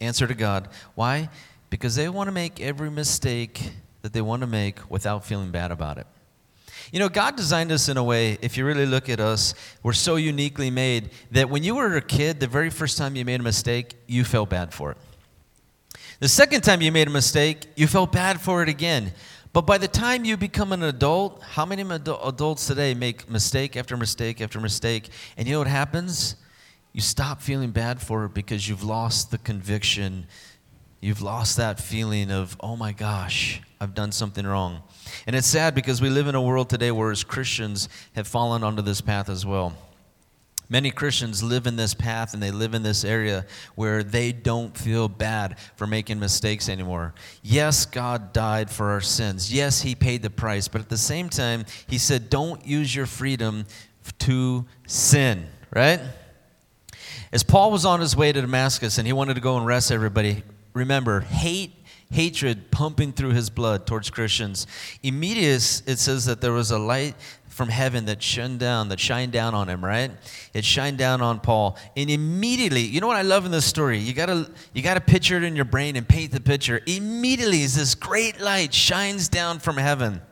answer 0.00 0.26
to 0.26 0.34
God. 0.34 0.68
Why? 0.94 1.30
Because 1.70 1.94
they 1.94 2.08
want 2.08 2.28
to 2.28 2.32
make 2.32 2.60
every 2.60 2.90
mistake 2.90 3.70
that 4.02 4.12
they 4.12 4.20
want 4.20 4.42
to 4.42 4.46
make 4.46 4.78
without 4.90 5.24
feeling 5.24 5.50
bad 5.50 5.70
about 5.70 5.98
it. 5.98 6.06
You 6.92 6.98
know, 6.98 7.08
God 7.08 7.36
designed 7.36 7.72
us 7.72 7.88
in 7.88 7.96
a 7.96 8.04
way, 8.04 8.38
if 8.42 8.56
you 8.56 8.64
really 8.64 8.86
look 8.86 9.08
at 9.08 9.20
us, 9.20 9.54
we're 9.82 9.92
so 9.92 10.16
uniquely 10.16 10.70
made 10.70 11.10
that 11.30 11.48
when 11.48 11.62
you 11.62 11.76
were 11.76 11.96
a 11.96 12.02
kid, 12.02 12.38
the 12.40 12.46
very 12.46 12.70
first 12.70 12.98
time 12.98 13.16
you 13.16 13.24
made 13.24 13.40
a 13.40 13.42
mistake, 13.42 13.94
you 14.06 14.24
felt 14.24 14.50
bad 14.50 14.74
for 14.74 14.92
it. 14.92 14.98
The 16.20 16.28
second 16.28 16.62
time 16.62 16.80
you 16.80 16.90
made 16.90 17.08
a 17.08 17.10
mistake, 17.10 17.66
you 17.76 17.86
felt 17.86 18.12
bad 18.12 18.40
for 18.40 18.62
it 18.62 18.68
again. 18.68 19.12
But 19.52 19.62
by 19.62 19.78
the 19.78 19.88
time 19.88 20.24
you 20.24 20.36
become 20.36 20.72
an 20.72 20.82
adult, 20.82 21.42
how 21.42 21.64
many 21.64 21.82
adults 21.82 22.66
today 22.66 22.94
make 22.94 23.28
mistake 23.30 23.76
after 23.76 23.96
mistake 23.96 24.40
after 24.40 24.60
mistake? 24.60 25.08
And 25.36 25.46
you 25.46 25.54
know 25.54 25.60
what 25.60 25.68
happens? 25.68 26.36
You 26.96 27.02
stop 27.02 27.42
feeling 27.42 27.72
bad 27.72 28.00
for 28.00 28.24
it 28.24 28.32
because 28.32 28.66
you've 28.66 28.82
lost 28.82 29.30
the 29.30 29.36
conviction. 29.36 30.26
You've 31.02 31.20
lost 31.20 31.58
that 31.58 31.78
feeling 31.78 32.30
of, 32.30 32.56
oh 32.60 32.74
my 32.74 32.92
gosh, 32.92 33.60
I've 33.78 33.92
done 33.92 34.12
something 34.12 34.46
wrong. 34.46 34.80
And 35.26 35.36
it's 35.36 35.46
sad 35.46 35.74
because 35.74 36.00
we 36.00 36.08
live 36.08 36.26
in 36.26 36.34
a 36.34 36.40
world 36.40 36.70
today 36.70 36.90
where, 36.90 37.10
as 37.10 37.22
Christians, 37.22 37.90
have 38.14 38.26
fallen 38.26 38.64
onto 38.64 38.80
this 38.80 39.02
path 39.02 39.28
as 39.28 39.44
well. 39.44 39.76
Many 40.70 40.90
Christians 40.90 41.42
live 41.42 41.66
in 41.66 41.76
this 41.76 41.92
path 41.92 42.32
and 42.32 42.42
they 42.42 42.50
live 42.50 42.72
in 42.72 42.82
this 42.82 43.04
area 43.04 43.44
where 43.74 44.02
they 44.02 44.32
don't 44.32 44.74
feel 44.74 45.06
bad 45.06 45.58
for 45.76 45.86
making 45.86 46.18
mistakes 46.18 46.66
anymore. 46.66 47.12
Yes, 47.42 47.84
God 47.84 48.32
died 48.32 48.70
for 48.70 48.92
our 48.92 49.02
sins. 49.02 49.52
Yes, 49.52 49.82
He 49.82 49.94
paid 49.94 50.22
the 50.22 50.30
price. 50.30 50.66
But 50.66 50.80
at 50.80 50.88
the 50.88 50.96
same 50.96 51.28
time, 51.28 51.66
He 51.88 51.98
said, 51.98 52.30
don't 52.30 52.66
use 52.66 52.94
your 52.96 53.04
freedom 53.04 53.66
to 54.20 54.64
sin, 54.86 55.46
right? 55.74 56.00
As 57.36 57.42
Paul 57.42 57.70
was 57.70 57.84
on 57.84 58.00
his 58.00 58.16
way 58.16 58.32
to 58.32 58.40
Damascus 58.40 58.96
and 58.96 59.06
he 59.06 59.12
wanted 59.12 59.34
to 59.34 59.42
go 59.42 59.58
and 59.58 59.66
arrest 59.66 59.92
everybody, 59.92 60.42
remember, 60.72 61.20
hate, 61.20 61.70
hatred 62.10 62.70
pumping 62.70 63.12
through 63.12 63.32
his 63.32 63.50
blood 63.50 63.86
towards 63.86 64.08
Christians. 64.08 64.66
Immediately, 65.02 65.50
it 65.92 65.98
says 65.98 66.24
that 66.24 66.40
there 66.40 66.52
was 66.52 66.70
a 66.70 66.78
light 66.78 67.14
from 67.46 67.68
heaven 67.68 68.06
that 68.06 68.22
shone 68.22 68.56
down, 68.56 68.88
that 68.88 68.98
shined 68.98 69.32
down 69.32 69.54
on 69.54 69.68
him, 69.68 69.84
right? 69.84 70.12
It 70.54 70.64
shined 70.64 70.96
down 70.96 71.20
on 71.20 71.40
Paul. 71.40 71.76
And 71.94 72.08
immediately, 72.08 72.80
you 72.80 73.02
know 73.02 73.06
what 73.06 73.18
I 73.18 73.22
love 73.22 73.44
in 73.44 73.52
this 73.52 73.66
story? 73.66 73.98
You 73.98 74.14
gotta 74.14 74.50
you 74.72 74.80
gotta 74.80 75.02
picture 75.02 75.36
it 75.36 75.42
in 75.42 75.56
your 75.56 75.66
brain 75.66 75.96
and 75.96 76.08
paint 76.08 76.32
the 76.32 76.40
picture. 76.40 76.80
Immediately 76.86 77.64
as 77.64 77.74
this 77.74 77.94
great 77.94 78.40
light 78.40 78.72
shines 78.72 79.28
down 79.28 79.58
from 79.58 79.76
heaven. 79.76 80.22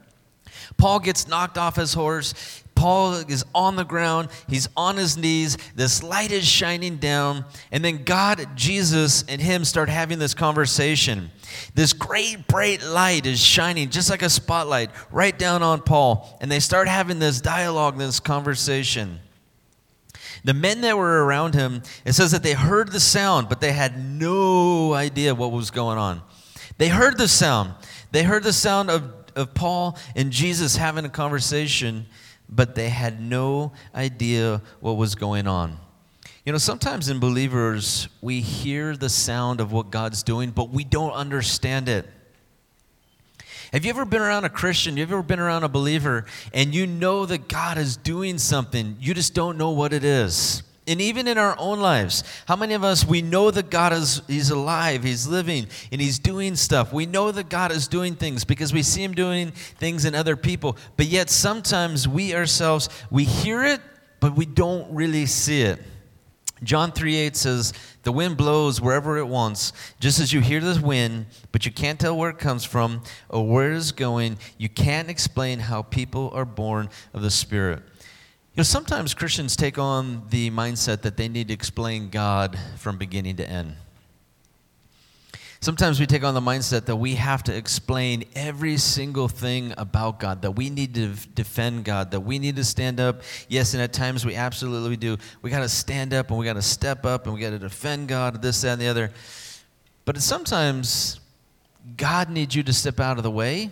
Paul 0.79 1.01
gets 1.01 1.29
knocked 1.29 1.59
off 1.59 1.77
his 1.77 1.93
horse. 1.93 2.64
Paul 2.75 3.15
is 3.29 3.45
on 3.55 3.77
the 3.77 3.85
ground, 3.85 4.29
he's 4.49 4.69
on 4.77 4.97
his 4.97 5.17
knees, 5.17 5.57
this 5.75 6.03
light 6.03 6.33
is 6.33 6.47
shining 6.47 6.97
down, 6.97 7.45
and 7.71 7.85
then 7.85 8.05
God, 8.05 8.47
Jesus, 8.57 9.25
and 9.29 9.41
him 9.41 9.65
start 9.65 9.89
having 9.89 10.19
this 10.19 10.35
conversation. 10.35 11.31
This 11.75 11.93
great 11.93 12.47
bright 12.49 12.83
light 12.83 13.27
is 13.27 13.41
shining 13.41 13.91
just 13.91 14.11
like 14.11 14.23
a 14.23 14.31
spotlight 14.31 14.91
right 15.11 15.39
down 15.39 15.63
on 15.63 15.83
Paul, 15.83 16.37
and 16.41 16.51
they 16.51 16.61
start 16.61 16.89
having 16.89 17.19
this 17.19 17.41
dialogue, 17.41 17.99
this 17.99 18.21
conversation. 18.21 19.21
The 20.45 20.55
men 20.55 20.83
that 20.83 20.99
were 20.99 21.25
around 21.25 21.55
him, 21.55 21.83
it 22.05 22.13
says 22.13 22.33
that 22.33 22.43
they 22.43 22.53
heard 22.53 22.93
the 22.93 23.01
sound, 23.01 23.49
but 23.49 23.61
they 23.61 23.73
had 23.73 23.99
no 23.99 24.93
idea 24.93 25.35
what 25.35 25.53
was 25.53 25.71
going 25.71 25.97
on. 25.97 26.21
They 26.77 26.89
heard 26.89 27.17
the 27.17 27.29
sound. 27.29 27.73
They 28.11 28.25
heard 28.25 28.43
the 28.43 28.53
sound 28.53 28.91
of, 28.91 29.11
of 29.35 29.55
Paul 29.55 29.99
and 30.15 30.31
Jesus 30.31 30.77
having 30.77 31.05
a 31.05 31.09
conversation, 31.09 32.07
but 32.49 32.75
they 32.75 32.89
had 32.89 33.21
no 33.21 33.73
idea 33.95 34.63
what 34.81 34.93
was 34.93 35.15
going 35.15 35.47
on. 35.47 35.79
You 36.45 36.53
know, 36.53 36.59
sometimes 36.59 37.09
in 37.09 37.21
believers, 37.21 38.09
we 38.21 38.41
hear 38.41 38.97
the 38.97 39.09
sound 39.09 39.61
of 39.61 39.73
what 39.73 39.91
God's 39.91 40.23
doing, 40.23 40.51
but 40.51 40.69
we 40.71 40.85
don't 40.85 41.13
understand 41.13 41.89
it. 41.89 42.07
Have 43.73 43.85
you 43.85 43.91
ever 43.91 44.05
been 44.05 44.21
around 44.21 44.45
a 44.45 44.51
Christian? 44.51 44.97
Have 44.99 45.11
you 45.11 45.17
ever 45.17 45.23
been 45.23 45.41
around 45.41 45.65
a 45.65 45.69
believer 45.69 46.27
and 46.53 46.75
you 46.75 46.87
know 46.87 47.27
that 47.27 47.49
God 47.49 47.77
is 47.77 47.97
doing 47.97 48.39
something? 48.39 48.97
You 49.01 49.15
just 49.15 49.35
don't 49.35 49.59
know 49.59 49.71
what 49.71 49.93
it 49.93 50.05
is. 50.05 50.63
And 50.87 51.01
even 51.01 51.27
in 51.29 51.39
our 51.39 51.57
own 51.59 51.81
lives, 51.81 52.25
how 52.47 52.57
many 52.57 52.75
of 52.75 52.85
us 52.85 53.07
we 53.07 53.23
know 53.23 53.51
that 53.51 53.71
God 53.71 53.95
is 53.95 54.21
he's 54.29 54.51
alive, 54.51 55.03
he's 55.03 55.27
living, 55.27 55.67
and 55.91 56.01
he's 56.01 56.19
doing 56.19 56.57
stuff. 56.57 56.93
We 56.93 57.07
know 57.07 57.33
that 57.33 57.49
God 57.49 57.73
is 57.73 57.89
doing 57.89 58.17
things 58.17 58.45
because 58.45 58.73
we 58.73 58.83
see 58.83 59.03
him 59.03 59.15
doing 59.15 59.53
things 59.53 60.05
in 60.05 60.15
other 60.15 60.37
people. 60.37 60.77
But 60.99 61.07
yet 61.07 61.31
sometimes 61.31 62.07
we 62.07 62.35
ourselves 62.35 62.91
we 63.11 63.25
hear 63.25 63.65
it, 63.65 63.81
but 64.21 64.37
we 64.37 64.45
don't 64.45 64.93
really 64.95 65.25
see 65.25 65.63
it. 65.63 65.81
John 66.63 66.93
3 66.93 67.17
8 67.17 67.37
says, 67.37 67.73
The 68.03 68.13
wind 68.13 68.37
blows 68.37 68.81
wherever 68.81 69.19
it 69.19 69.27
wants, 69.27 69.73
just 70.01 70.21
as 70.21 70.33
you 70.33 70.41
hear 70.41 70.61
the 70.61 70.81
wind, 70.81 71.27
but 71.53 71.67
you 71.67 71.73
can't 71.73 71.99
tell 71.99 72.17
where 72.17 72.31
it 72.31 72.39
comes 72.39 72.65
from 72.65 73.03
or 73.29 73.47
where 73.47 73.73
it 73.73 73.77
is 73.77 73.93
going. 73.93 74.39
You 74.57 74.69
can't 74.69 75.11
explain 75.11 75.61
how 75.61 75.83
people 75.83 76.31
are 76.35 76.45
born 76.45 76.89
of 77.13 77.23
the 77.23 77.31
Spirit. 77.31 77.83
You 78.55 78.61
know, 78.61 78.65
sometimes 78.65 79.15
Christians 79.15 79.57
take 79.57 79.79
on 79.79 80.23
the 80.31 80.49
mindset 80.51 81.03
that 81.03 81.17
they 81.17 81.27
need 81.27 81.49
to 81.49 81.55
explain 81.55 82.09
God 82.09 82.57
from 82.77 82.99
beginning 82.99 83.35
to 83.39 83.51
end. 83.51 83.75
Sometimes 85.59 85.99
we 85.99 86.07
take 86.07 86.23
on 86.23 86.35
the 86.35 86.41
mindset 86.41 86.85
that 86.85 86.95
we 86.95 87.17
have 87.17 87.43
to 87.45 87.57
explain 87.57 88.23
every 88.37 88.77
single 88.77 89.27
thing 89.27 89.75
about 89.77 90.21
God, 90.21 90.43
that 90.43 90.53
we 90.53 90.71
need 90.71 90.95
to 90.95 91.09
defend 91.35 91.85
God, 91.85 92.13
that 92.13 92.21
we 92.21 92.39
need 92.39 92.55
to 92.55 92.63
stand 92.63 93.01
up. 93.01 93.23
Yes, 93.49 93.75
and 93.75 93.83
at 93.83 93.93
times 93.93 94.25
we 94.25 94.37
absolutely 94.37 94.97
do. 94.97 95.17
We 95.43 95.51
got 95.51 95.61
to 95.61 95.69
stand 95.69 96.15
up 96.15 96.31
and 96.31 96.39
we 96.39 96.45
got 96.45 96.53
to 96.53 96.63
step 96.63 97.05
up 97.05 97.25
and 97.25 97.35
we 97.35 97.41
got 97.41 97.51
to 97.51 97.59
defend 97.59 98.07
God, 98.07 98.41
this, 98.41 98.61
that, 98.61 98.75
and 98.75 98.81
the 98.81 98.87
other. 98.87 99.11
But 100.05 100.17
sometimes 100.19 101.19
God 101.97 102.31
needs 102.31 102.55
you 102.55 102.63
to 102.63 102.73
step 102.73 103.01
out 103.01 103.17
of 103.17 103.25
the 103.25 103.33
way 103.33 103.71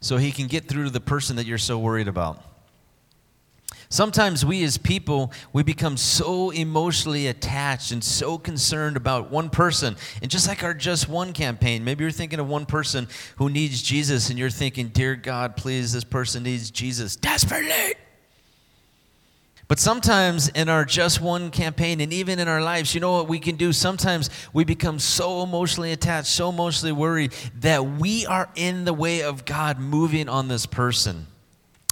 so 0.00 0.16
he 0.16 0.32
can 0.32 0.48
get 0.48 0.66
through 0.66 0.84
to 0.86 0.90
the 0.90 1.00
person 1.00 1.36
that 1.36 1.46
you're 1.46 1.56
so 1.56 1.78
worried 1.78 2.08
about. 2.08 2.42
Sometimes 3.88 4.44
we 4.44 4.64
as 4.64 4.78
people, 4.78 5.32
we 5.52 5.62
become 5.62 5.96
so 5.96 6.50
emotionally 6.50 7.28
attached 7.28 7.92
and 7.92 8.02
so 8.02 8.36
concerned 8.36 8.96
about 8.96 9.30
one 9.30 9.48
person. 9.48 9.96
And 10.20 10.30
just 10.30 10.48
like 10.48 10.64
our 10.64 10.74
Just 10.74 11.08
One 11.08 11.32
campaign, 11.32 11.84
maybe 11.84 12.02
you're 12.02 12.10
thinking 12.10 12.40
of 12.40 12.48
one 12.48 12.66
person 12.66 13.06
who 13.36 13.48
needs 13.48 13.82
Jesus 13.82 14.28
and 14.28 14.38
you're 14.38 14.50
thinking, 14.50 14.88
Dear 14.88 15.14
God, 15.14 15.56
please, 15.56 15.92
this 15.92 16.04
person 16.04 16.42
needs 16.42 16.70
Jesus 16.70 17.14
desperately. 17.14 17.94
But 19.68 19.78
sometimes 19.78 20.48
in 20.48 20.68
our 20.68 20.84
Just 20.84 21.20
One 21.20 21.50
campaign 21.50 22.00
and 22.00 22.12
even 22.12 22.40
in 22.40 22.48
our 22.48 22.62
lives, 22.62 22.92
you 22.92 23.00
know 23.00 23.12
what 23.12 23.28
we 23.28 23.38
can 23.38 23.54
do? 23.54 23.72
Sometimes 23.72 24.30
we 24.52 24.64
become 24.64 24.98
so 24.98 25.42
emotionally 25.42 25.92
attached, 25.92 26.28
so 26.28 26.48
emotionally 26.48 26.92
worried 26.92 27.32
that 27.60 27.84
we 27.84 28.26
are 28.26 28.48
in 28.56 28.84
the 28.84 28.92
way 28.92 29.22
of 29.22 29.44
God 29.44 29.78
moving 29.78 30.28
on 30.28 30.48
this 30.48 30.66
person. 30.66 31.26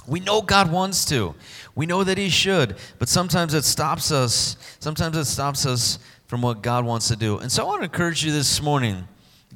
We 0.07 0.19
know 0.19 0.41
God 0.41 0.71
wants 0.71 1.05
to. 1.05 1.35
We 1.75 1.85
know 1.85 2.03
that 2.03 2.17
He 2.17 2.29
should, 2.29 2.77
but 2.99 3.09
sometimes 3.09 3.53
it 3.53 3.65
stops 3.65 4.11
us. 4.11 4.57
Sometimes 4.79 5.17
it 5.17 5.25
stops 5.25 5.65
us 5.65 5.99
from 6.27 6.41
what 6.41 6.61
God 6.61 6.85
wants 6.85 7.07
to 7.09 7.15
do. 7.15 7.37
And 7.39 7.51
so 7.51 7.63
I 7.63 7.65
want 7.67 7.81
to 7.81 7.85
encourage 7.85 8.23
you 8.25 8.31
this 8.31 8.61
morning. 8.61 9.07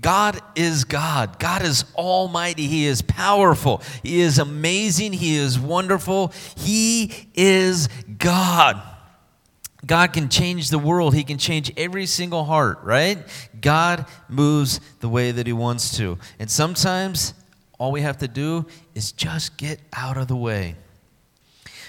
God 0.02 0.40
is 0.56 0.86
God. 0.86 1.40
God 1.40 1.62
is 1.62 1.84
almighty. 1.96 2.68
He 2.68 2.86
is 2.86 3.02
powerful. 3.02 3.82
He 4.02 4.22
is 4.22 4.40
amazing. 4.40 5.14
He 5.14 5.36
is 5.36 5.60
wonderful. 5.60 6.32
He 6.56 7.12
is 7.34 7.90
God. 8.18 8.82
God 9.86 10.14
can 10.14 10.30
change 10.30 10.70
the 10.70 10.80
world. 10.80 11.14
He 11.16 11.24
can 11.24 11.38
change 11.38 11.72
every 11.78 12.06
single 12.06 12.46
heart, 12.46 12.80
right? 12.84 13.18
God 13.60 14.06
moves 14.28 14.80
the 15.00 15.10
way 15.10 15.32
that 15.32 15.48
He 15.48 15.54
wants 15.54 15.98
to. 15.98 16.18
And 16.38 16.50
sometimes 16.50 17.34
all 17.80 17.92
we 17.92 18.02
have 18.02 18.18
to 18.20 18.28
do 18.28 18.68
is 18.94 19.12
just 19.12 19.58
get 19.58 19.80
out 19.94 20.18
of 20.18 20.28
the 20.28 20.36
way. 20.36 20.76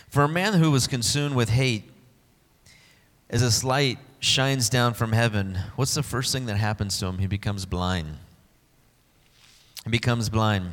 For 0.08 0.22
a 0.22 0.28
man 0.28 0.54
who 0.54 0.70
was 0.70 0.86
consumed 0.86 1.34
with 1.34 1.50
hate, 1.50 1.84
as 3.28 3.42
this 3.42 3.62
light 3.62 3.98
shines 4.18 4.68
down 4.68 4.94
from 4.94 5.12
heaven, 5.12 5.58
what's 5.76 5.94
the 5.94 6.02
first 6.02 6.32
thing 6.32 6.46
that 6.46 6.56
happens 6.56 6.98
to 6.98 7.06
him? 7.06 7.18
He 7.18 7.26
becomes 7.26 7.66
blind. 7.66 8.16
He 9.84 9.90
becomes 9.90 10.28
blind. 10.28 10.72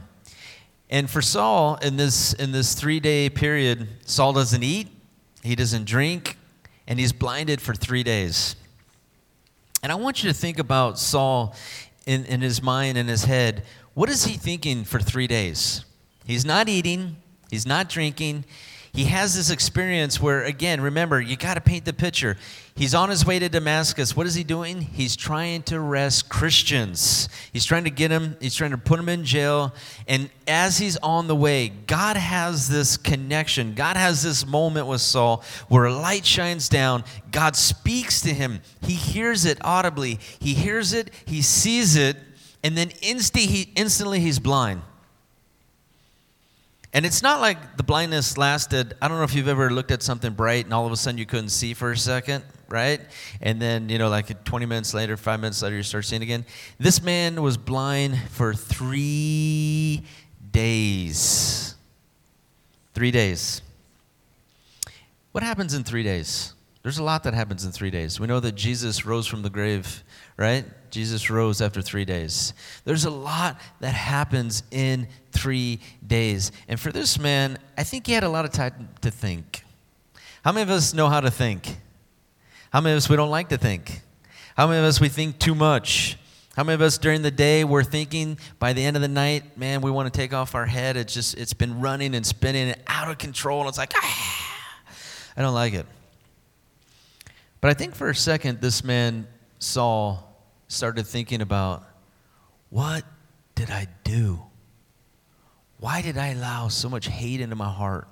And 0.89 1.09
for 1.09 1.21
Saul, 1.21 1.75
in 1.81 1.97
this, 1.97 2.33
in 2.33 2.51
this 2.51 2.74
three 2.74 3.00
day 3.00 3.29
period, 3.29 3.88
Saul 4.05 4.33
doesn't 4.33 4.63
eat, 4.63 4.88
he 5.43 5.55
doesn't 5.55 5.86
drink, 5.86 6.38
and 6.88 7.00
he's 7.00 7.12
blinded 7.12 7.59
for 7.59 7.74
three 7.74 8.03
days. 8.03 8.55
And 9.83 9.91
I 9.91 9.95
want 9.95 10.24
you 10.24 10.29
to 10.29 10.33
think 10.33 10.59
about 10.59 10.97
Saul 10.97 11.55
in, 12.05 12.25
in 12.25 12.41
his 12.41 12.63
mind 12.63 12.97
and 12.97 13.07
his 13.09 13.25
head. 13.25 13.63
What 13.98 14.12
is 14.12 14.25
he 14.25 14.38
thinking 14.38 14.84
for 14.84 15.00
three 15.00 15.25
days? 15.25 15.84
He's 16.24 16.46
not 16.46 16.70
eating, 16.70 17.16
he's 17.50 17.66
not 17.66 17.89
drinking, 17.89 18.46
he 18.94 19.06
has 19.06 19.36
this 19.36 19.50
experience 19.50 20.22
where, 20.22 20.44
again, 20.44 20.82
remember, 20.82 21.20
you 21.20 21.36
got 21.36 21.56
to 21.56 21.62
paint 21.62 21.84
the 21.86 21.94
picture. 21.94 22.38
He's 22.75 22.94
on 22.94 23.10
his 23.10 23.25
way 23.25 23.39
to 23.39 23.50
Damascus. 23.50 24.16
What 24.16 24.27
is 24.27 24.36
he 24.36 24.44
doing? 24.44 24.82
He's 24.82 25.16
trying 25.16 25.63
to 25.63 25.77
arrest 25.77 26.30
Christians. 26.30 27.27
He's 27.51 27.66
trying 27.66 27.86
to 27.86 27.89
get 27.89 28.12
him, 28.12 28.38
he's 28.39 28.54
trying 28.54 28.70
to 28.70 28.77
put 28.77 29.00
him 29.00 29.10
in 29.10 29.25
jail. 29.25 29.74
And 30.08 30.30
as 30.48 30.77
he's 30.77 30.98
on 30.98 31.25
the 31.25 31.36
way, 31.36 31.70
God 31.70 32.18
has 32.18 32.70
this 32.70 32.98
connection. 32.98 33.74
God 33.74 33.98
has 33.98 34.22
this 34.22 34.46
moment 34.46 34.86
with 34.86 35.01
Saul 35.01 35.44
where 35.70 35.86
a 35.86 35.94
light 35.94 36.24
shines 36.24 36.70
down. 36.70 37.04
God 37.32 37.56
speaks 37.56 38.22
to 38.22 38.30
him. 38.32 38.62
He 38.82 38.94
hears 38.94 39.44
it 39.46 39.58
audibly, 39.62 40.20
he 40.38 40.54
hears 40.54 40.94
it, 40.94 41.10
he 41.25 41.42
sees 41.42 41.96
it, 41.96 42.18
and 42.64 42.78
then 42.78 42.92
he, 43.02 43.72
instantly 43.76 44.20
he's 44.20 44.40
blind. 44.40 44.82
And 46.94 47.06
it's 47.06 47.22
not 47.22 47.42
like 47.42 47.78
the 47.78 47.84
blindness 47.84 48.38
lasted. 48.38 48.96
I 49.02 49.08
don't 49.08 49.18
know 49.18 49.24
if 49.24 49.36
you've 49.36 49.48
ever 49.48 49.70
looked 49.70 49.92
at 49.92 50.02
something 50.02 50.34
bright 50.34 50.66
and 50.66 50.74
all 50.74 50.86
of 50.86 50.92
a 50.92 50.96
sudden 50.96 51.18
you 51.18 51.26
couldn't 51.26 51.50
see 51.50 51.74
for 51.74 51.92
a 51.92 51.98
second, 51.98 52.44
right? 52.70 53.02
And 53.42 53.62
then, 53.62 53.90
you 53.90 53.98
know, 54.00 54.10
like 54.10 54.44
20 54.44 54.66
minutes 54.66 54.94
later, 54.94 55.18
five 55.18 55.40
minutes 55.40 55.62
later, 55.62 55.76
you 55.76 55.84
start 55.84 56.06
seeing 56.06 56.24
again. 56.24 56.46
This 56.80 57.02
man 57.02 57.42
was 57.42 57.58
blind 57.58 58.18
for 58.32 58.54
three 58.54 60.04
days. 60.52 61.76
Three 62.94 63.12
days. 63.12 63.62
What 65.34 65.44
happens 65.44 65.76
in 65.76 65.84
three 65.84 66.04
days? 66.04 66.54
There's 66.82 66.98
a 66.98 67.04
lot 67.04 67.24
that 67.24 67.34
happens 67.34 67.66
in 67.66 67.72
three 67.72 67.92
days. 67.92 68.20
We 68.20 68.28
know 68.28 68.40
that 68.40 68.56
Jesus 68.56 69.06
rose 69.06 69.28
from 69.28 69.42
the 69.42 69.50
grave, 69.50 70.04
right? 70.38 70.65
Jesus 70.91 71.29
rose 71.29 71.62
after 71.62 71.82
three 71.82 72.06
days. 72.06 72.53
There's 72.86 73.06
a 73.06 73.10
lot 73.10 73.60
that 73.82 73.94
happens 73.94 74.63
in 74.72 75.08
three 75.32 75.79
days. 76.06 76.51
And 76.67 76.79
for 76.79 76.91
this 76.91 77.20
man, 77.20 77.58
I 77.77 77.84
think 77.84 78.08
he 78.08 78.13
had 78.13 78.24
a 78.24 78.29
lot 78.29 78.46
of 78.46 78.51
time 78.51 78.89
to 79.01 79.12
think. 79.12 79.63
How 80.44 80.51
many 80.51 80.63
of 80.63 80.70
us 80.70 80.94
know 80.94 81.10
how 81.10 81.20
to 81.20 81.32
think? 81.32 81.77
How 82.70 82.82
many 82.82 82.94
of 82.94 82.98
us 82.98 83.10
we 83.10 83.15
don't 83.15 83.29
like 83.29 83.50
to 83.50 83.58
think? 83.58 84.01
How 84.56 84.67
many 84.67 84.79
of 84.79 84.86
us 84.86 85.01
we 85.01 85.10
think 85.10 85.39
too 85.39 85.56
much? 85.56 86.17
How 86.56 86.63
many 86.63 86.75
of 86.75 86.82
us 86.82 86.98
during 86.98 87.22
the 87.22 87.32
day 87.32 87.63
we're 87.63 87.84
thinking 87.84 88.39
by 88.58 88.74
the 88.74 88.84
end 88.84 88.96
of 88.96 89.01
the 89.01 89.08
night, 89.08 89.58
man, 89.58 89.82
we 89.82 89.91
want 89.91 90.12
to 90.12 90.17
take 90.17 90.34
off 90.34 90.56
our 90.56 90.65
head. 90.65 90.98
It's 90.98 91.13
just 91.13 91.38
it's 91.38 91.53
been 91.53 91.82
running 91.82 92.15
and 92.15 92.25
spinning 92.25 92.70
and 92.70 92.82
out 92.88 93.12
of 93.12 93.20
control. 93.20 93.67
It's 93.67 93.77
like, 93.77 93.94
ah, 93.96 94.70
I 95.38 95.41
don't 95.41 95.53
like 95.53 95.74
it. 95.74 95.86
But 97.62 97.70
I 97.70 97.74
think 97.74 97.94
for 97.94 98.10
a 98.10 98.15
second, 98.15 98.62
this 98.62 98.84
man 98.84 99.27
Saul 99.60 100.26
started 100.67 101.07
thinking 101.07 101.41
about 101.41 101.83
what 102.69 103.03
did 103.55 103.69
I 103.69 103.88
do? 104.03 104.41
Why 105.79 106.01
did 106.01 106.17
I 106.17 106.29
allow 106.29 106.67
so 106.67 106.89
much 106.89 107.07
hate 107.07 107.39
into 107.39 107.55
my 107.55 107.71
heart? 107.71 108.07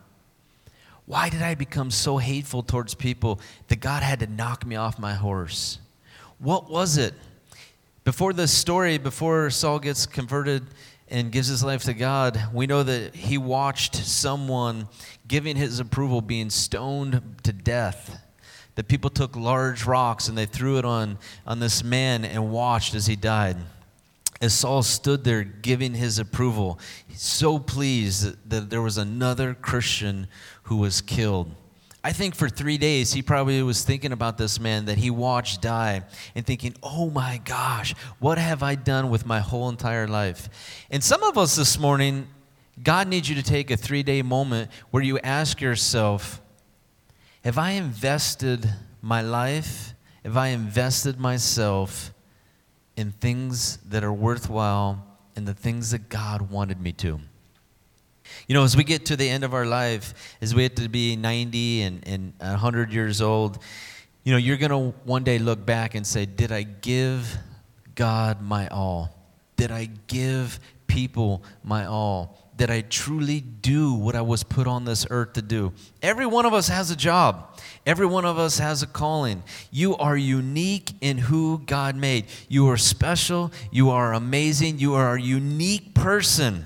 Why 1.05 1.29
did 1.29 1.41
I 1.41 1.55
become 1.55 1.91
so 1.91 2.17
hateful 2.17 2.63
towards 2.63 2.95
people 2.95 3.39
that 3.67 3.79
God 3.79 4.01
had 4.01 4.19
to 4.21 4.27
knock 4.27 4.65
me 4.65 4.75
off 4.75 4.97
my 4.97 5.13
horse? 5.13 5.79
What 6.39 6.69
was 6.69 6.97
it? 6.97 7.13
Before 8.03 8.33
this 8.33 8.51
story, 8.51 8.97
before 8.97 9.50
Saul 9.50 9.79
gets 9.79 10.05
converted 10.05 10.63
and 11.07 11.31
gives 11.31 11.47
his 11.47 11.63
life 11.63 11.83
to 11.83 11.93
God, 11.93 12.39
we 12.53 12.67
know 12.67 12.83
that 12.83 13.15
he 13.15 13.38
watched 13.38 13.95
someone 13.95 14.88
giving 15.27 15.55
his 15.55 15.79
approval 15.79 16.21
being 16.21 16.50
stoned 16.50 17.21
to 17.43 17.53
death. 17.53 18.25
That 18.75 18.88
people 18.88 19.10
took 19.10 19.36
large 19.36 19.86
rocks 19.86 20.27
and 20.27 20.38
they 20.38 20.46
threw 20.46 20.77
it 20.77 20.86
on, 20.86 21.17
on 21.48 21.60
this 21.60 21.84
man 21.84 22.25
and 22.25 22.51
watched 22.51 22.94
as 22.94 23.08
he 23.08 23.15
died 23.15 23.58
as 24.41 24.53
Saul 24.53 24.84
stood 24.84 25.24
there 25.24 25.44
giving 25.44 25.94
his 25.94 26.20
approval, 26.20 26.79
so 27.13 27.58
pleased 27.58 28.25
that, 28.25 28.50
that 28.50 28.70
there 28.70 28.82
was 28.82 28.98
another 28.98 29.53
Christian 29.53 30.27
who 30.63 30.77
was 30.77 31.01
killed. 31.01 31.53
I 32.03 32.12
think 32.12 32.36
for 32.36 32.50
three 32.50 32.77
days 32.77 33.13
he 33.13 33.24
probably 33.24 33.63
was 33.63 33.84
thinking 33.84 34.12
about 34.12 34.38
this 34.38 34.60
man 34.60 34.86
that 34.86 35.00
he 35.00 35.10
watched 35.10 35.62
die 35.62 36.03
and 36.36 36.46
thinking, 36.46 36.75
oh 36.84 37.10
my 37.10 37.41
gosh, 37.44 37.96
what 38.20 38.38
have 38.38 38.62
I 38.62 38.75
done 38.75 39.10
with 39.10 39.25
my 39.25 39.39
whole 39.39 39.70
entire 39.70 40.08
life? 40.08 40.50
And 40.91 41.03
some 41.03 41.24
of 41.24 41.38
us 41.38 41.55
this 41.55 41.79
morning, 41.79 42.27
God 42.84 43.08
needs 43.08 43.27
you 43.27 43.36
to 43.36 43.44
take 43.44 43.72
a 43.72 43.77
three 43.77 44.03
day 44.03 44.22
moment 44.22 44.70
where 44.91 45.01
you 45.01 45.17
ask 45.20 45.62
yourself, 45.62 46.41
have 47.46 47.60
I 47.60 47.72
invested 47.72 48.68
my 49.04 49.22
life, 49.22 49.94
if 50.24 50.36
I 50.36 50.48
invested 50.48 51.20
myself 51.20 52.12
in 52.98 53.12
things 53.12 53.78
that 53.90 54.04
are 54.04 54.12
worthwhile 54.12 55.06
and 55.36 55.48
the 55.48 55.54
things 55.54 55.92
that 55.92 56.10
God 56.10 56.50
wanted 56.50 56.82
me 56.82 56.92
to. 56.94 57.20
You 58.48 58.56
know, 58.56 58.64
as 58.64 58.75
we 58.75 58.84
get 58.84 59.06
to 59.06 59.16
the 59.16 59.30
end 59.30 59.44
of 59.44 59.54
our 59.54 59.68
life, 59.68 60.16
as 60.42 60.56
we 60.56 60.64
get 60.64 60.75
to 60.78 60.90
be 60.90 61.16
90 61.16 61.82
and, 61.84 62.08
and 62.08 62.34
100 62.40 62.92
years 62.92 63.22
old, 63.22 63.60
you 64.24 64.32
know, 64.32 64.40
you're 64.40 64.58
going 64.58 64.72
to 64.72 64.98
one 65.04 65.24
day 65.24 65.38
look 65.38 65.64
back 65.64 65.94
and 65.94 66.06
say, 66.06 66.25
Did 66.25 66.52
I 66.52 66.64
give 66.64 67.38
God 67.94 68.42
my 68.42 68.68
all? 68.70 69.16
Did 69.56 69.70
I 69.70 69.90
give 70.08 70.60
people 70.88 71.44
my 71.64 71.86
all? 71.86 72.45
Did 72.57 72.71
I 72.71 72.81
truly 72.81 73.41
do 73.41 73.93
what 73.93 74.15
I 74.15 74.21
was 74.21 74.43
put 74.43 74.65
on 74.65 74.85
this 74.85 75.05
earth 75.09 75.33
to 75.33 75.41
do? 75.41 75.74
Every 76.01 76.25
one 76.25 76.45
of 76.45 76.53
us 76.53 76.69
has 76.69 76.89
a 76.89 76.95
job. 76.95 77.59
Every 77.85 78.05
one 78.05 78.24
of 78.24 78.39
us 78.39 78.59
has 78.59 78.81
a 78.81 78.88
calling. 78.88 79.43
You 79.71 79.97
are 79.97 80.15
unique 80.15 80.93
in 81.01 81.17
who 81.17 81.62
God 81.65 81.97
made. 81.97 82.25
You 82.47 82.69
are 82.69 82.77
special. 82.77 83.51
You 83.71 83.89
are 83.89 84.13
amazing. 84.13 84.79
You 84.79 84.93
are 84.93 85.15
a 85.15 85.21
unique 85.21 85.93
person. 85.93 86.65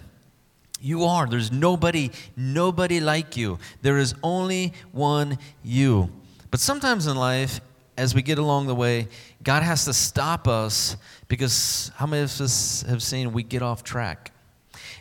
You 0.79 1.05
are. 1.05 1.25
There's 1.27 1.51
nobody, 1.51 2.12
nobody 2.38 3.00
like 3.00 3.36
you. 3.36 3.58
There 3.81 3.98
is 3.98 4.13
only 4.22 4.74
one 4.91 5.39
you. 5.63 6.10
But 6.51 6.60
sometimes 6.60 7.08
in 7.08 7.17
life, 7.17 7.62
as 7.98 8.13
we 8.13 8.22
get 8.22 8.38
along 8.38 8.67
the 8.67 8.75
way, 8.75 9.08
God 9.43 9.63
has 9.63 9.86
to 9.86 9.93
stop 9.93 10.48
us 10.48 10.98
because 11.27 11.91
how 11.96 12.05
many 12.05 12.24
of 12.24 12.39
us 12.39 12.84
have 12.84 13.03
seen 13.03 13.34
we 13.34 13.43
get 13.43 13.62
off 13.62 13.84
track? 13.84 14.31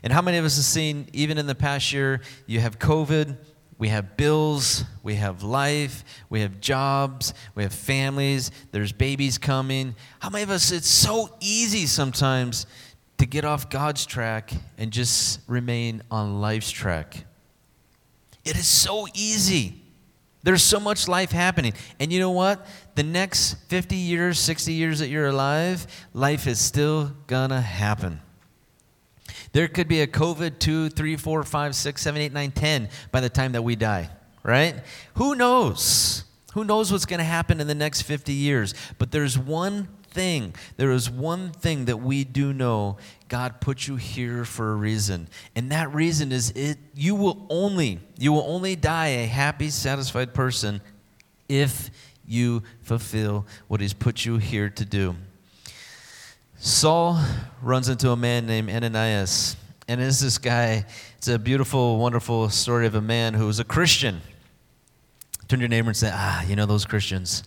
And 0.03 0.13
how 0.13 0.23
many 0.23 0.39
of 0.39 0.45
us 0.45 0.57
have 0.57 0.65
seen, 0.65 1.09
even 1.13 1.39
in 1.39 1.47
the 1.47 1.55
past 1.55 1.93
year, 1.93 2.21
you 2.47 2.61
have 2.61 2.79
COVID, 2.79 3.37
we 3.79 3.89
have 3.89 4.17
bills, 4.17 4.85
we 5.05 5.15
have 5.15 5.43
life, 5.45 6.05
we 6.29 6.41
have 6.41 6.61
jobs, 6.61 7.33
we 7.55 7.63
have 7.63 7.73
families, 7.73 8.51
there's 8.73 8.93
babies 8.93 9.39
coming. 9.39 9.95
How 10.19 10.31
many 10.31 10.43
of 10.43 10.51
us, 10.51 10.73
it's 10.73 10.89
so 10.89 11.35
easy 11.41 11.87
sometimes 11.87 12.67
to 13.19 13.27
get 13.27 13.45
off 13.45 13.71
God's 13.71 14.05
track 14.05 14.53
and 14.79 14.91
just 14.91 15.41
remain 15.47 16.03
on 16.11 16.41
life's 16.41 16.71
track? 16.71 17.25
It 18.45 18.57
is 18.57 18.67
so 18.67 19.07
easy. 19.15 19.75
There's 20.43 20.63
so 20.63 20.81
much 20.81 21.07
life 21.07 21.31
happening. 21.31 21.75
And 22.01 22.13
you 22.13 22.21
know 22.21 22.31
what? 22.31 22.67
The 22.95 23.03
next 23.03 23.55
50 23.69 23.95
years, 23.95 24.39
60 24.39 24.73
years 24.73 24.99
that 25.01 25.09
you're 25.09 25.27
alive, 25.27 25.87
life 26.15 26.47
is 26.47 26.59
still 26.59 27.13
gonna 27.27 27.61
happen. 27.61 28.21
There 29.53 29.69
could 29.69 29.89
be 29.89 30.01
a 30.01 30.07
COVID 30.07 30.59
2, 30.59 30.91
3, 30.91 31.17
4, 31.17 31.43
5, 31.43 31.75
6, 31.75 32.03
7, 32.03 32.21
8, 32.21 32.33
9, 32.33 32.51
10 32.51 32.89
by 33.11 33.21
the 33.21 33.29
time 33.29 33.53
that 33.53 33.63
we 33.63 33.77
die, 33.77 34.11
right? 34.43 34.77
Who 35.15 35.35
knows? 35.35 36.25
Who 36.55 36.65
knows 36.65 36.91
what's 36.91 37.07
going 37.07 37.19
to 37.19 37.25
happen 37.25 37.61
in 37.61 37.67
the 37.67 37.75
next 37.75 38.03
50 38.03 38.33
years? 38.33 38.75
But 38.99 39.11
there's 39.11 39.39
one 39.39 39.89
thing, 40.11 40.55
there 40.77 40.91
is 40.91 41.11
one 41.11 41.53
thing 41.53 41.85
that 41.85 41.99
we 41.99 42.25
do 42.25 42.53
know 42.53 42.97
God 43.29 43.61
put 43.61 43.87
you 43.87 43.97
here 43.97 44.45
for 44.45 44.73
a 44.73 44.75
reason. 44.75 45.29
And 45.55 45.71
that 45.71 45.93
reason 45.95 46.33
is 46.33 46.51
it 46.51 46.79
you 46.95 47.15
will 47.15 47.47
only, 47.51 48.01
you 48.19 48.33
will 48.33 48.45
only 48.47 48.75
die 48.75 49.09
a 49.09 49.27
happy, 49.27 49.71
satisfied 49.71 50.35
person 50.35 50.81
if 51.49 51.91
you 52.27 52.63
fulfill 52.83 53.47
what 53.69 53.81
He's 53.81 53.95
put 53.95 54.25
you 54.25 54.39
here 54.39 54.69
to 54.71 54.85
do. 54.85 55.15
Saul 56.59 57.23
runs 57.63 57.89
into 57.89 58.11
a 58.11 58.17
man 58.17 58.47
named 58.47 58.69
Ananias. 58.69 59.57
And 59.87 60.01
it's 60.01 60.21
this 60.21 60.39
guy, 60.39 60.85
it's 61.17 61.29
a 61.29 61.39
beautiful, 61.39 61.99
wonderful 61.99 62.51
story 62.51 62.87
of 62.87 62.95
a 62.95 63.01
man 63.01 63.35
who 63.35 63.47
was 63.47 63.59
a 63.59 63.65
Christian. 63.65 64.21
Turn 65.47 65.61
to 65.61 65.63
your 65.63 65.69
neighbor 65.69 65.89
and 65.89 65.97
say, 65.97 66.11
Ah, 66.13 66.43
you 66.45 66.57
know 66.57 66.67
those 66.67 66.85
Christians. 66.85 67.43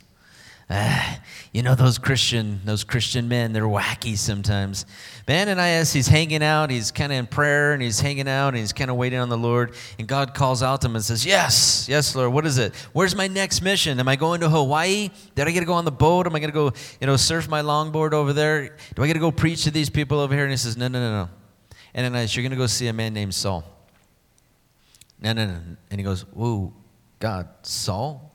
Ah, 0.73 1.19
you 1.51 1.63
know 1.63 1.75
those 1.75 1.97
Christian, 1.97 2.61
those 2.63 2.85
Christian 2.85 3.27
men, 3.27 3.51
they're 3.51 3.63
wacky 3.63 4.17
sometimes. 4.17 4.85
But 5.25 5.35
Ananias, 5.35 5.91
he's 5.91 6.07
hanging 6.07 6.41
out, 6.41 6.69
he's 6.69 6.91
kind 6.91 7.11
of 7.11 7.17
in 7.17 7.27
prayer, 7.27 7.73
and 7.73 7.81
he's 7.81 7.99
hanging 7.99 8.29
out, 8.29 8.49
and 8.49 8.57
he's 8.57 8.71
kind 8.71 8.89
of 8.89 8.95
waiting 8.95 9.19
on 9.19 9.27
the 9.27 9.37
Lord. 9.37 9.73
And 9.99 10.07
God 10.07 10.33
calls 10.33 10.63
out 10.63 10.79
to 10.81 10.87
him 10.87 10.95
and 10.95 11.03
says, 11.03 11.25
Yes, 11.25 11.89
yes, 11.89 12.15
Lord, 12.15 12.31
what 12.31 12.45
is 12.45 12.57
it? 12.57 12.73
Where's 12.93 13.17
my 13.17 13.27
next 13.27 13.61
mission? 13.61 13.99
Am 13.99 14.07
I 14.07 14.15
going 14.15 14.39
to 14.41 14.49
Hawaii? 14.49 15.09
Did 15.35 15.45
I 15.45 15.51
get 15.51 15.59
to 15.59 15.65
go 15.65 15.73
on 15.73 15.83
the 15.83 15.91
boat? 15.91 16.25
Am 16.25 16.33
I 16.33 16.39
going 16.39 16.51
to 16.51 16.55
go, 16.55 16.71
you 17.01 17.07
know, 17.07 17.17
surf 17.17 17.49
my 17.49 17.61
longboard 17.61 18.13
over 18.13 18.31
there? 18.31 18.77
Do 18.95 19.03
I 19.03 19.07
get 19.07 19.13
to 19.13 19.19
go 19.19 19.31
preach 19.31 19.65
to 19.65 19.71
these 19.71 19.89
people 19.89 20.19
over 20.19 20.33
here? 20.33 20.45
And 20.45 20.51
he 20.51 20.57
says, 20.57 20.77
No, 20.77 20.87
no, 20.87 21.01
no, 21.01 21.25
no. 21.25 21.29
Ananias, 21.93 22.33
you're 22.33 22.43
going 22.43 22.51
to 22.51 22.57
go 22.57 22.67
see 22.67 22.87
a 22.87 22.93
man 22.93 23.13
named 23.13 23.35
Saul. 23.35 23.65
No, 25.19 25.33
no, 25.33 25.47
no. 25.47 25.59
And 25.89 25.99
he 25.99 26.03
goes, 26.05 26.21
Whoa, 26.21 26.71
God, 27.19 27.49
Saul? 27.63 28.31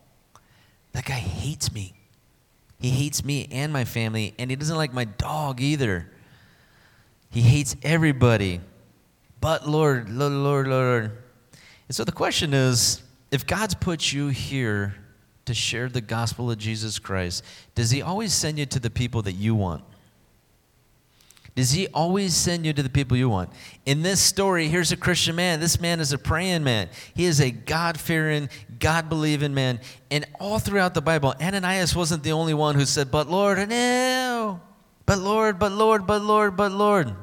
That 0.92 1.06
guy 1.06 1.14
hates 1.14 1.72
me. 1.72 1.94
He 2.78 2.90
hates 2.90 3.24
me 3.24 3.48
and 3.50 3.72
my 3.72 3.84
family, 3.84 4.34
and 4.38 4.50
he 4.50 4.56
doesn't 4.56 4.76
like 4.76 4.92
my 4.92 5.04
dog 5.04 5.60
either. 5.60 6.10
He 7.30 7.40
hates 7.40 7.76
everybody. 7.82 8.60
But 9.40 9.68
Lord, 9.68 10.08
Lord, 10.08 10.32
Lord, 10.32 10.68
Lord. 10.68 11.04
And 11.88 11.96
so 11.96 12.04
the 12.04 12.12
question 12.12 12.52
is 12.54 13.02
if 13.30 13.46
God's 13.46 13.74
put 13.74 14.12
you 14.12 14.28
here 14.28 14.94
to 15.46 15.54
share 15.54 15.88
the 15.88 16.00
gospel 16.00 16.50
of 16.50 16.58
Jesus 16.58 16.98
Christ, 16.98 17.44
does 17.74 17.90
He 17.90 18.02
always 18.02 18.32
send 18.32 18.58
you 18.58 18.66
to 18.66 18.80
the 18.80 18.90
people 18.90 19.22
that 19.22 19.32
you 19.32 19.54
want? 19.54 19.84
Does 21.56 21.70
he 21.70 21.88
always 21.88 22.36
send 22.36 22.66
you 22.66 22.74
to 22.74 22.82
the 22.82 22.90
people 22.90 23.16
you 23.16 23.30
want? 23.30 23.50
In 23.86 24.02
this 24.02 24.20
story, 24.20 24.68
here's 24.68 24.92
a 24.92 24.96
Christian 24.96 25.36
man. 25.36 25.58
This 25.58 25.80
man 25.80 26.00
is 26.00 26.12
a 26.12 26.18
praying 26.18 26.62
man. 26.64 26.90
He 27.14 27.24
is 27.24 27.40
a 27.40 27.50
God 27.50 27.98
fearing, 27.98 28.50
God 28.78 29.08
believing 29.08 29.54
man. 29.54 29.80
And 30.10 30.26
all 30.38 30.58
throughout 30.58 30.92
the 30.92 31.00
Bible, 31.00 31.34
Ananias 31.40 31.96
wasn't 31.96 32.22
the 32.22 32.32
only 32.32 32.52
one 32.52 32.74
who 32.74 32.84
said, 32.84 33.10
But 33.10 33.30
Lord, 33.30 33.70
no. 33.70 34.60
But 35.06 35.18
Lord, 35.18 35.58
but 35.58 35.72
Lord, 35.72 36.06
but 36.06 36.20
Lord, 36.20 36.58
but 36.58 36.72
Lord. 36.72 37.14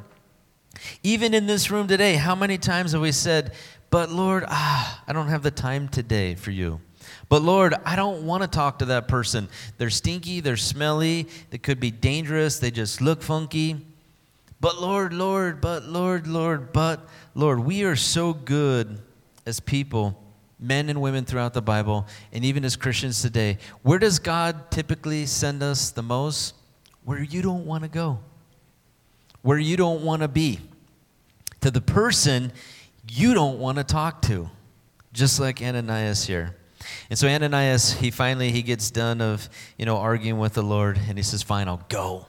Even 1.04 1.36
in 1.36 1.46
this 1.46 1.70
room 1.70 1.88
today, 1.88 2.16
how 2.16 2.34
many 2.34 2.58
times 2.58 2.94
have 2.94 3.02
we 3.02 3.12
said, 3.12 3.54
But 3.92 4.10
Lord, 4.10 4.46
ah, 4.48 5.04
I 5.08 5.14
don't 5.14 5.28
have 5.28 5.44
the 5.44 5.52
time 5.52 5.88
today 5.88 6.34
for 6.34 6.50
you. 6.50 6.82
But 7.30 7.44
Lord, 7.44 7.76
I 7.86 7.96
don't 7.96 8.26
want 8.26 8.42
to 8.42 8.48
talk 8.48 8.80
to 8.80 8.86
that 8.86 9.08
person. 9.08 9.48
They're 9.78 9.92
stinky, 9.92 10.40
they're 10.40 10.58
smelly, 10.58 11.28
they 11.52 11.60
could 11.60 11.80
be 11.80 11.92
dangerous, 11.92 12.58
they 12.58 12.72
just 12.72 13.00
look 13.00 13.22
funky. 13.22 13.93
But 14.64 14.80
Lord, 14.80 15.12
Lord, 15.12 15.60
but 15.60 15.84
Lord, 15.84 16.26
Lord, 16.26 16.72
but 16.72 17.06
Lord, 17.36 17.60
we 17.60 17.84
are 17.84 17.98
so 17.98 18.32
good 18.32 18.98
as 19.46 19.60
people, 19.60 20.18
men 20.58 20.88
and 20.88 21.02
women 21.02 21.26
throughout 21.26 21.54
the 21.54 21.62
Bible, 21.62 22.08
and 22.32 22.46
even 22.46 22.64
as 22.64 22.78
Christians 22.78 23.22
today. 23.22 23.58
Where 23.82 24.00
does 24.00 24.20
God 24.20 24.72
typically 24.72 25.26
send 25.26 25.62
us 25.62 25.92
the 25.92 26.02
most? 26.02 26.56
Where 27.04 27.22
you 27.22 27.42
don't 27.42 27.66
want 27.66 27.84
to 27.84 27.90
go, 27.90 28.20
where 29.42 29.58
you 29.58 29.76
don't 29.76 30.02
want 30.02 30.22
to 30.22 30.30
be, 30.30 30.62
to 31.60 31.70
the 31.70 31.82
person 31.82 32.54
you 33.12 33.34
don't 33.34 33.60
want 33.60 33.80
to 33.80 33.84
talk 33.84 34.22
to, 34.22 34.50
just 35.12 35.42
like 35.42 35.62
Ananias 35.62 36.26
here. 36.26 36.56
And 37.10 37.20
so 37.20 37.28
Ananias, 37.28 37.96
he 37.96 38.12
finally 38.12 38.50
he 38.52 38.62
gets 38.62 38.92
done 38.92 39.20
of 39.20 39.50
you 39.78 39.86
know 39.86 39.98
arguing 39.98 40.40
with 40.40 40.54
the 40.54 40.64
Lord, 40.64 40.98
and 41.10 41.18
he 41.18 41.24
says, 41.24 41.44
"Fine, 41.44 41.68
I'll 41.68 41.84
go." 41.90 42.28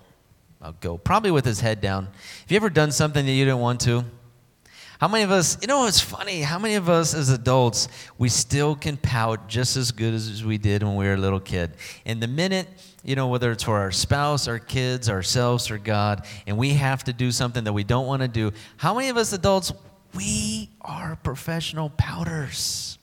Go. 0.81 0.99
Probably 0.99 1.31
with 1.31 1.45
his 1.45 1.61
head 1.61 1.81
down. 1.81 2.07
Have 2.07 2.51
you 2.51 2.57
ever 2.57 2.71
done 2.71 2.93
something 2.93 3.25
that 3.25 3.33
you 3.33 3.45
didn't 3.45 3.61
want 3.61 3.81
to? 3.83 4.05
How 5.01 5.09
many 5.09 5.25
of 5.25 5.31
us, 5.31 5.59
you 5.61 5.67
know, 5.67 5.87
it's 5.87 6.01
funny, 6.01 6.41
how 6.41 6.59
many 6.59 6.77
of 6.77 6.89
us 6.89 7.15
as 7.15 7.29
adults, 7.29 7.89
we 8.17 8.29
still 8.29 8.75
can 8.75 8.97
pout 8.97 9.49
just 9.49 9.77
as 9.77 9.91
good 9.91 10.15
as 10.15 10.45
we 10.45 10.57
did 10.57 10.83
when 10.83 10.97
we 10.97 11.05
were 11.05 11.15
a 11.15 11.19
little 11.19 11.41
kid. 11.41 11.73
And 12.07 12.23
the 12.23 12.29
minute, 12.29 12.69
you 13.03 13.17
know, 13.17 13.29
whether 13.29 13.51
it's 13.53 13.65
for 13.65 13.79
our 13.79 13.91
spouse, 13.91 14.49
our 14.49 14.59
kids, 14.59 15.11
ourselves, 15.11 15.71
or 15.71 15.79
God, 15.79 16.27
and 16.47 16.57
we 16.57 16.71
have 16.71 17.05
to 17.05 17.13
do 17.13 17.33
something 17.33 17.65
that 17.65 17.73
we 17.73 17.85
don't 17.85 18.07
want 18.07 18.23
to 18.23 18.29
do, 18.29 18.53
how 18.77 18.95
many 18.95 19.09
of 19.09 19.17
us 19.17 19.33
adults, 19.33 19.73
we 20.15 20.71
are 20.81 21.17
professional 21.17 21.91
pouters? 21.91 22.97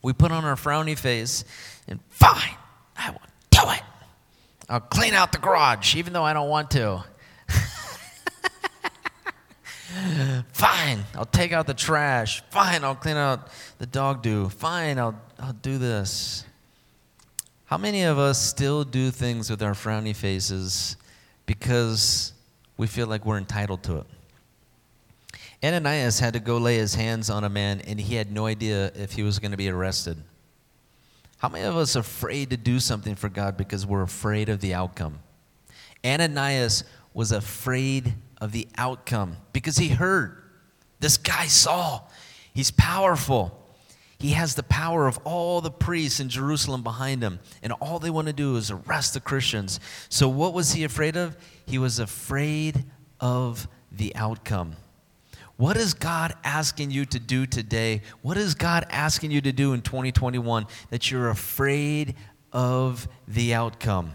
We 0.00 0.12
put 0.12 0.32
on 0.32 0.44
our 0.44 0.56
frowny 0.56 0.96
face 0.96 1.44
and 1.88 2.00
fine, 2.08 2.56
I 2.96 3.10
will 3.10 3.20
do 3.50 3.70
it. 3.72 3.82
I'll 4.68 4.80
clean 4.80 5.14
out 5.14 5.32
the 5.32 5.38
garage, 5.38 5.94
even 5.96 6.12
though 6.12 6.24
I 6.24 6.32
don't 6.32 6.48
want 6.48 6.70
to. 6.72 7.04
Fine, 10.52 11.04
I'll 11.14 11.26
take 11.26 11.52
out 11.52 11.66
the 11.66 11.74
trash. 11.74 12.42
Fine, 12.50 12.82
I'll 12.82 12.94
clean 12.94 13.16
out 13.16 13.48
the 13.78 13.86
dog 13.86 14.22
do. 14.22 14.48
Fine, 14.48 14.98
I'll, 14.98 15.20
I'll 15.38 15.52
do 15.52 15.78
this. 15.78 16.44
How 17.66 17.76
many 17.76 18.02
of 18.04 18.18
us 18.18 18.40
still 18.40 18.84
do 18.84 19.10
things 19.10 19.50
with 19.50 19.62
our 19.62 19.72
frowny 19.72 20.14
faces 20.16 20.96
because 21.46 22.32
we 22.76 22.86
feel 22.86 23.06
like 23.06 23.26
we're 23.26 23.38
entitled 23.38 23.82
to 23.84 23.98
it? 23.98 24.06
Ananias 25.62 26.20
had 26.20 26.34
to 26.34 26.40
go 26.40 26.58
lay 26.58 26.76
his 26.76 26.94
hands 26.94 27.30
on 27.30 27.44
a 27.44 27.48
man, 27.48 27.80
and 27.80 27.98
he 28.00 28.16
had 28.16 28.30
no 28.30 28.46
idea 28.46 28.92
if 28.94 29.12
he 29.12 29.22
was 29.22 29.38
going 29.38 29.50
to 29.50 29.56
be 29.56 29.68
arrested. 29.68 30.18
How 31.44 31.50
many 31.50 31.66
of 31.66 31.76
us 31.76 31.94
are 31.94 31.98
afraid 32.00 32.48
to 32.48 32.56
do 32.56 32.80
something 32.80 33.16
for 33.16 33.28
God 33.28 33.58
because 33.58 33.84
we're 33.84 34.00
afraid 34.00 34.48
of 34.48 34.62
the 34.62 34.72
outcome? 34.72 35.18
Ananias 36.02 36.84
was 37.12 37.32
afraid 37.32 38.14
of 38.40 38.50
the 38.52 38.66
outcome 38.78 39.36
because 39.52 39.76
he 39.76 39.88
heard 39.88 40.42
this 41.00 41.18
guy 41.18 41.44
Saul. 41.48 42.10
He's 42.54 42.70
powerful. 42.70 43.76
he 44.18 44.30
has 44.30 44.54
the 44.54 44.62
power 44.62 45.06
of 45.06 45.18
all 45.24 45.60
the 45.60 45.70
priests 45.70 46.18
in 46.18 46.30
Jerusalem 46.30 46.82
behind 46.82 47.22
him, 47.22 47.40
and 47.62 47.74
all 47.74 47.98
they 47.98 48.08
want 48.08 48.28
to 48.28 48.32
do 48.32 48.56
is 48.56 48.70
arrest 48.70 49.12
the 49.12 49.20
Christians. 49.20 49.80
So, 50.08 50.30
what 50.30 50.54
was 50.54 50.72
he 50.72 50.82
afraid 50.82 51.14
of? 51.14 51.36
He 51.66 51.76
was 51.76 51.98
afraid 51.98 52.86
of 53.20 53.68
the 53.92 54.16
outcome. 54.16 54.76
What 55.56 55.76
is 55.76 55.94
God 55.94 56.34
asking 56.42 56.90
you 56.90 57.04
to 57.06 57.20
do 57.20 57.46
today? 57.46 58.02
What 58.22 58.36
is 58.36 58.54
God 58.54 58.86
asking 58.90 59.30
you 59.30 59.40
to 59.42 59.52
do 59.52 59.72
in 59.72 59.82
2021 59.82 60.66
that 60.90 61.10
you're 61.10 61.30
afraid 61.30 62.16
of 62.52 63.06
the 63.28 63.54
outcome? 63.54 64.10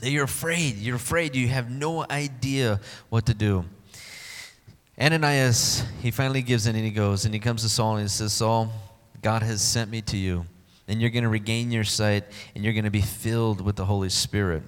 That 0.00 0.10
you're 0.10 0.24
afraid. 0.24 0.76
You're 0.76 0.96
afraid. 0.96 1.34
You 1.34 1.48
have 1.48 1.68
no 1.68 2.06
idea 2.08 2.80
what 3.08 3.26
to 3.26 3.34
do. 3.34 3.64
Ananias, 5.00 5.84
he 6.00 6.10
finally 6.10 6.42
gives 6.42 6.66
in 6.66 6.76
and 6.76 6.84
he 6.84 6.90
goes 6.90 7.24
and 7.24 7.34
he 7.34 7.40
comes 7.40 7.62
to 7.62 7.68
Saul 7.68 7.96
and 7.96 8.02
he 8.02 8.08
says, 8.08 8.32
Saul, 8.32 8.72
God 9.20 9.42
has 9.42 9.60
sent 9.60 9.90
me 9.90 10.00
to 10.02 10.16
you, 10.16 10.46
and 10.86 11.00
you're 11.00 11.10
going 11.10 11.24
to 11.24 11.28
regain 11.28 11.72
your 11.72 11.84
sight 11.84 12.24
and 12.54 12.62
you're 12.62 12.72
going 12.72 12.84
to 12.84 12.90
be 12.90 13.00
filled 13.00 13.60
with 13.60 13.76
the 13.76 13.84
Holy 13.84 14.08
Spirit. 14.08 14.62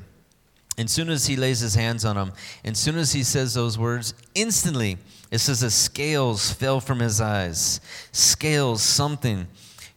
And 0.80 0.88
soon 0.88 1.10
as 1.10 1.26
he 1.26 1.36
lays 1.36 1.60
his 1.60 1.74
hands 1.74 2.06
on 2.06 2.16
him, 2.16 2.32
and 2.64 2.74
soon 2.74 2.96
as 2.96 3.12
he 3.12 3.22
says 3.22 3.52
those 3.52 3.76
words, 3.78 4.14
instantly 4.34 4.96
it 5.30 5.40
says 5.40 5.60
the 5.60 5.70
scales 5.70 6.52
fell 6.52 6.80
from 6.80 7.00
his 7.00 7.20
eyes. 7.20 7.82
Scales, 8.12 8.80
something. 8.80 9.46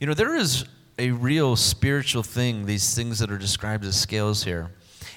You 0.02 0.08
know, 0.08 0.13
there 0.13 0.36
is 0.36 0.65
a 1.00 1.12
real 1.12 1.56
spiritual 1.56 2.22
thing, 2.22 2.65
these 2.65 2.93
things 2.93 3.19
that 3.19 3.32
are 3.32 3.38
described 3.38 3.86
as 3.86 3.98
scales 3.98 4.43
here. 4.43 4.72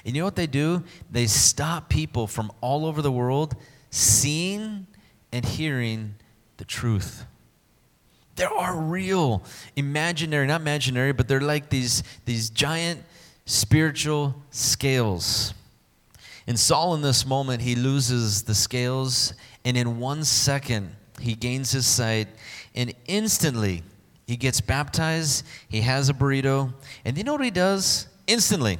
And 0.05 0.15
you 0.15 0.21
know 0.21 0.25
what 0.25 0.37
they 0.37 0.47
do? 0.47 0.85
They 1.11 1.27
stop 1.27 1.89
people 1.89 2.27
from 2.27 2.49
all 2.61 2.85
over 2.85 3.01
the 3.01 3.11
world 3.11 3.53
seeing 3.89 4.87
and 5.33 5.43
hearing 5.43 6.15
the 6.55 6.65
truth. 6.65 7.25
There 8.37 8.53
are 8.53 8.77
real, 8.77 9.43
imaginary, 9.75 10.47
not 10.47 10.61
imaginary, 10.61 11.11
but 11.11 11.27
they're 11.27 11.41
like 11.41 11.69
these, 11.69 12.03
these 12.23 12.49
giant 12.49 13.03
spiritual 13.45 14.33
scales. 14.49 15.53
And 16.47 16.57
Saul, 16.57 16.95
in 16.95 17.01
this 17.01 17.25
moment, 17.25 17.61
he 17.61 17.75
loses 17.75 18.43
the 18.43 18.55
scales, 18.55 19.33
and 19.65 19.75
in 19.77 19.99
one 19.99 20.23
second, 20.23 20.95
he 21.19 21.35
gains 21.35 21.71
his 21.71 21.85
sight, 21.85 22.27
and 22.73 22.93
instantly, 23.05 23.83
he 24.25 24.37
gets 24.37 24.61
baptized, 24.61 25.45
he 25.67 25.81
has 25.81 26.09
a 26.09 26.13
burrito, 26.13 26.73
and 27.03 27.17
you 27.17 27.23
know 27.23 27.33
what 27.33 27.43
he 27.43 27.51
does? 27.51 28.07
Instantly, 28.27 28.79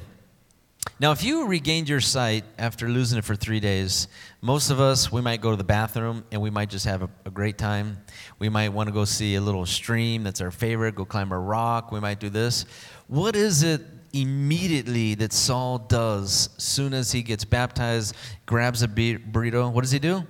now, 1.00 1.12
if 1.12 1.22
you 1.22 1.46
regained 1.46 1.88
your 1.88 2.00
sight 2.00 2.44
after 2.58 2.88
losing 2.88 3.18
it 3.18 3.24
for 3.24 3.36
three 3.36 3.60
days, 3.60 4.08
most 4.40 4.70
of 4.70 4.80
us, 4.80 5.12
we 5.12 5.20
might 5.20 5.40
go 5.40 5.50
to 5.50 5.56
the 5.56 5.62
bathroom 5.62 6.24
and 6.32 6.42
we 6.42 6.50
might 6.50 6.70
just 6.70 6.86
have 6.86 7.02
a, 7.02 7.10
a, 7.24 7.30
great 7.30 7.56
time. 7.56 7.98
We 8.40 8.48
might 8.48 8.70
want 8.70 8.88
to 8.88 8.92
go 8.92 9.04
see 9.04 9.36
a 9.36 9.40
little 9.40 9.64
stream 9.64 10.24
that's 10.24 10.40
our 10.40 10.50
favorite, 10.50 10.96
go 10.96 11.04
climb 11.04 11.30
a 11.30 11.38
rock. 11.38 11.92
We 11.92 12.00
might 12.00 12.18
do 12.18 12.30
this. 12.30 12.64
What 13.06 13.36
is 13.36 13.62
it 13.62 13.80
immediately 14.12 15.14
that 15.16 15.32
Saul 15.32 15.78
does 15.78 16.50
soon 16.58 16.94
as 16.94 17.12
he 17.12 17.22
gets 17.22 17.44
baptized, 17.44 18.14
grabs 18.46 18.82
a 18.82 18.88
burrito? 18.88 19.70
What 19.72 19.82
does 19.82 19.90
he 19.90 19.98
do? 19.98 20.24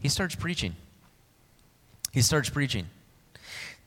He 0.00 0.08
starts 0.08 0.34
preaching. 0.34 0.76
He 2.12 2.22
starts 2.22 2.48
preaching. 2.48 2.86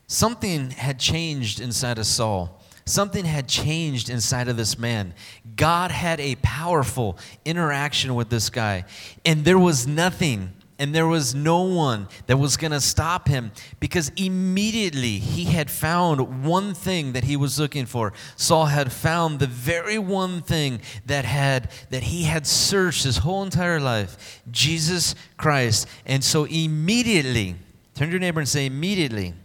Something 0.08 0.72
had 0.72 1.00
changed 1.00 1.60
inside 1.60 1.98
of 1.98 2.06
Saul. 2.06 2.62
Something 2.86 3.26
had 3.26 3.48
changed 3.48 4.10
inside 4.10 4.48
of 4.48 4.58
this 4.58 4.78
man. 4.78 5.14
God 5.56 5.92
had 5.92 6.20
a 6.20 6.36
powerful 6.36 7.18
interaction 7.46 8.16
with 8.16 8.30
this 8.30 8.50
guy, 8.50 8.86
and 9.26 9.46
there 9.46 9.60
was 9.60 9.88
nothing 9.88 10.54
and 10.82 10.96
there 10.96 11.06
was 11.06 11.36
no 11.36 11.62
one 11.62 12.08
that 12.26 12.38
was 12.38 12.58
going 12.58 12.72
to 12.72 12.82
stop 12.82 13.28
him 13.28 13.52
because 13.80 14.12
immediately 14.18 15.20
he 15.20 15.44
had 15.44 15.70
found 15.70 16.44
one 16.44 16.74
thing 16.74 17.14
that 17.14 17.24
he 17.24 17.38
was 17.38 17.60
looking 17.60 17.86
for 17.86 18.12
saul 18.36 18.66
had 18.66 18.92
found 18.92 19.40
the 19.40 19.46
very 19.46 20.00
one 20.00 20.42
thing 20.42 20.82
that 21.06 21.24
had 21.24 21.70
that 21.92 22.02
he 22.02 22.24
had 22.24 22.48
searched 22.48 23.04
his 23.04 23.18
whole 23.18 23.44
entire 23.44 23.80
life 23.80 24.42
jesus 24.50 25.14
christ 25.38 25.88
and 26.08 26.24
so 26.24 26.46
immediately 26.46 27.56
turn 27.94 28.08
to 28.08 28.14
your 28.14 28.20
neighbor 28.20 28.40
and 28.40 28.50
say 28.50 28.66
immediately 28.66 29.36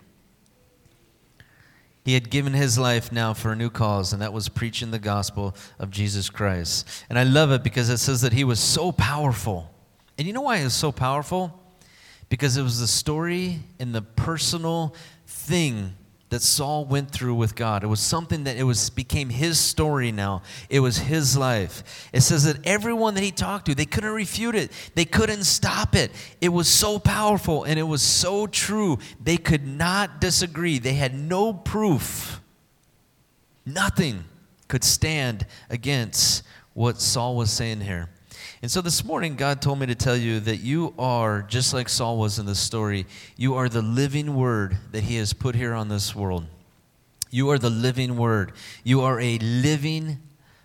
he 2.06 2.14
had 2.14 2.30
given 2.30 2.54
his 2.54 2.78
life 2.78 3.10
now 3.10 3.34
for 3.34 3.50
a 3.50 3.56
new 3.56 3.68
cause, 3.68 4.12
and 4.12 4.22
that 4.22 4.32
was 4.32 4.48
preaching 4.48 4.92
the 4.92 4.98
gospel 5.00 5.56
of 5.76 5.90
Jesus 5.90 6.30
Christ. 6.30 6.88
And 7.10 7.18
I 7.18 7.24
love 7.24 7.50
it 7.50 7.64
because 7.64 7.90
it 7.90 7.98
says 7.98 8.20
that 8.20 8.32
he 8.32 8.44
was 8.44 8.60
so 8.60 8.92
powerful. 8.92 9.74
And 10.18 10.26
you 10.26 10.32
know 10.32 10.42
why 10.42 10.58
it 10.58 10.64
was 10.64 10.74
so 10.74 10.92
powerful? 10.92 11.62
Because 12.28 12.56
it 12.56 12.62
was 12.62 12.80
the 12.80 12.86
story 12.86 13.60
and 13.78 13.94
the 13.94 14.02
personal 14.02 14.94
thing 15.26 15.94
that 16.28 16.42
Saul 16.42 16.84
went 16.84 17.12
through 17.12 17.36
with 17.36 17.54
God. 17.54 17.84
It 17.84 17.86
was 17.86 18.00
something 18.00 18.44
that 18.44 18.56
it 18.56 18.64
was 18.64 18.90
became 18.90 19.28
his 19.28 19.60
story 19.60 20.10
now. 20.10 20.42
It 20.68 20.80
was 20.80 20.98
his 20.98 21.36
life. 21.36 22.08
It 22.12 22.22
says 22.22 22.44
that 22.44 22.66
everyone 22.66 23.14
that 23.14 23.22
he 23.22 23.30
talked 23.30 23.66
to, 23.66 23.74
they 23.74 23.84
couldn't 23.84 24.10
refute 24.10 24.56
it. 24.56 24.72
They 24.96 25.04
couldn't 25.04 25.44
stop 25.44 25.94
it. 25.94 26.10
It 26.40 26.48
was 26.48 26.66
so 26.66 26.98
powerful 26.98 27.62
and 27.62 27.78
it 27.78 27.84
was 27.84 28.02
so 28.02 28.48
true. 28.48 28.98
They 29.22 29.36
could 29.36 29.66
not 29.66 30.20
disagree. 30.20 30.80
They 30.80 30.94
had 30.94 31.14
no 31.14 31.52
proof. 31.52 32.40
Nothing 33.64 34.24
could 34.66 34.82
stand 34.82 35.46
against 35.70 36.42
what 36.74 37.00
Saul 37.00 37.36
was 37.36 37.50
saying 37.50 37.80
here. 37.82 38.10
And 38.66 38.70
so 38.72 38.80
this 38.80 39.04
morning, 39.04 39.36
God 39.36 39.62
told 39.62 39.78
me 39.78 39.86
to 39.86 39.94
tell 39.94 40.16
you 40.16 40.40
that 40.40 40.56
you 40.56 40.92
are, 40.98 41.42
just 41.42 41.72
like 41.72 41.88
Saul 41.88 42.18
was 42.18 42.40
in 42.40 42.46
the 42.46 42.56
story, 42.56 43.06
you 43.36 43.54
are 43.54 43.68
the 43.68 43.80
living 43.80 44.34
word 44.34 44.76
that 44.90 45.04
he 45.04 45.14
has 45.18 45.32
put 45.32 45.54
here 45.54 45.72
on 45.72 45.86
this 45.86 46.16
world. 46.16 46.46
You 47.30 47.50
are 47.50 47.60
the 47.60 47.70
living 47.70 48.16
word. 48.16 48.50
You 48.82 49.02
are 49.02 49.20
a 49.20 49.38
living, 49.38 50.18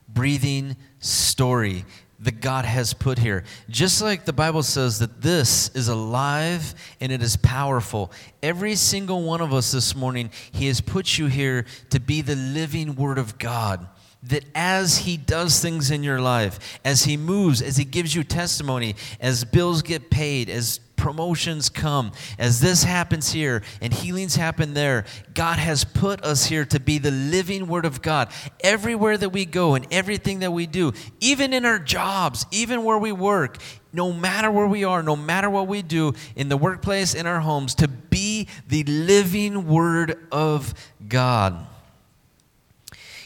breathing 0.09 0.77
story 0.97 1.85
that 2.21 2.41
God 2.41 2.65
has 2.65 2.95
put 2.95 3.19
here. 3.19 3.43
Just 3.69 4.01
like 4.01 4.25
the 4.25 4.33
Bible 4.33 4.63
says 4.63 4.97
that 4.97 5.21
this 5.21 5.69
is 5.75 5.87
alive 5.87 6.73
and 7.01 7.11
it 7.11 7.21
is 7.21 7.37
powerful. 7.37 8.11
Every 8.41 8.73
single 8.73 9.21
one 9.21 9.41
of 9.41 9.53
us 9.53 9.71
this 9.71 9.95
morning, 9.95 10.31
He 10.51 10.65
has 10.65 10.81
put 10.81 11.19
you 11.19 11.27
here 11.27 11.67
to 11.91 11.99
be 11.99 12.21
the 12.21 12.35
living 12.35 12.95
Word 12.95 13.19
of 13.19 13.37
God 13.37 13.87
that 14.23 14.45
as 14.53 14.99
he 14.99 15.17
does 15.17 15.59
things 15.59 15.89
in 15.89 16.03
your 16.03 16.21
life, 16.21 16.79
as 16.85 17.03
he 17.03 17.17
moves, 17.17 17.61
as 17.61 17.77
he 17.77 17.85
gives 17.85 18.13
you 18.13 18.23
testimony, 18.23 18.95
as 19.19 19.43
bills 19.43 19.81
get 19.81 20.09
paid, 20.09 20.49
as 20.49 20.79
promotions 21.01 21.67
come, 21.67 22.11
as 22.37 22.59
this 22.59 22.83
happens 22.83 23.31
here 23.31 23.63
and 23.81 23.91
healings 23.91 24.35
happen 24.35 24.75
there, 24.75 25.03
God 25.33 25.57
has 25.57 25.83
put 25.83 26.23
us 26.23 26.45
here 26.45 26.63
to 26.65 26.79
be 26.79 26.99
the 26.99 27.09
living 27.09 27.67
Word 27.67 27.85
of 27.85 28.03
God. 28.03 28.29
Everywhere 28.63 29.17
that 29.17 29.29
we 29.29 29.45
go 29.45 29.73
and 29.73 29.87
everything 29.91 30.39
that 30.39 30.51
we 30.51 30.67
do, 30.67 30.93
even 31.19 31.53
in 31.53 31.65
our 31.65 31.79
jobs, 31.79 32.45
even 32.51 32.83
where 32.83 32.99
we 32.99 33.11
work, 33.11 33.57
no 33.91 34.13
matter 34.13 34.51
where 34.51 34.67
we 34.67 34.83
are, 34.83 35.01
no 35.01 35.15
matter 35.15 35.49
what 35.49 35.67
we 35.67 35.81
do 35.81 36.13
in 36.35 36.47
the 36.49 36.57
workplace, 36.57 37.15
in 37.15 37.25
our 37.25 37.39
homes, 37.39 37.73
to 37.75 37.87
be 37.87 38.47
the 38.67 38.83
living 38.83 39.67
Word 39.67 40.19
of 40.31 40.75
God. 41.07 41.65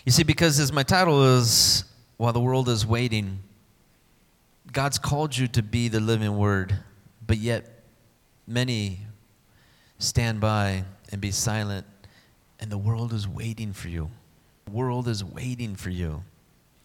You 0.05 0.11
see, 0.11 0.21
because 0.21 0.59
as 0.59 0.71
my 0.71 0.83
title 0.83 1.37
is, 1.37 1.83
While 2.17 2.31
the 2.31 2.39
World 2.39 2.69
is 2.69 2.85
Waiting, 2.85 3.39
God's 4.71 4.99
called 4.99 5.35
you 5.35 5.47
to 5.47 5.63
be 5.63 5.87
the 5.87 5.99
living 5.99 6.37
word, 6.37 6.77
but 7.25 7.37
yet 7.37 7.81
many 8.45 8.99
stand 9.97 10.39
by 10.39 10.83
and 11.11 11.19
be 11.19 11.31
silent, 11.31 11.87
and 12.59 12.71
the 12.71 12.77
world 12.77 13.13
is 13.13 13.27
waiting 13.27 13.73
for 13.73 13.87
you. 13.87 14.11
The 14.65 14.71
world 14.71 15.07
is 15.07 15.23
waiting 15.23 15.75
for 15.75 15.89
you. 15.89 16.23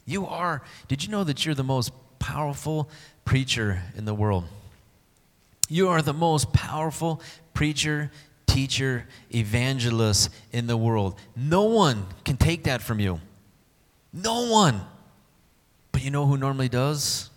You 0.07 0.27
are, 0.27 0.63
did 0.89 1.05
you 1.05 1.11
know 1.11 1.23
that 1.25 1.45
you're 1.45 1.55
the 1.55 1.63
most 1.63 1.93
powerful 2.19 2.89
preacher 3.27 3.83
in 3.97 4.07
the 4.07 4.15
world? 4.15 4.45
You 5.69 5.89
are 5.89 6.01
the 6.01 6.15
most 6.15 6.55
powerful 6.55 7.21
preacher 7.53 8.11
teacher, 8.51 9.07
evangelist 9.33 10.31
in 10.53 10.67
the 10.67 10.77
world. 10.77 11.15
No 11.37 11.63
one 11.63 12.07
can 12.25 12.37
take 12.37 12.65
that 12.65 12.83
from 12.83 12.99
you. 12.99 13.21
No 14.13 14.51
one. 14.51 14.81
But 15.93 16.03
you 16.03 16.11
know 16.11 16.27
who 16.27 16.37
normally 16.37 16.69
does? 16.69 17.31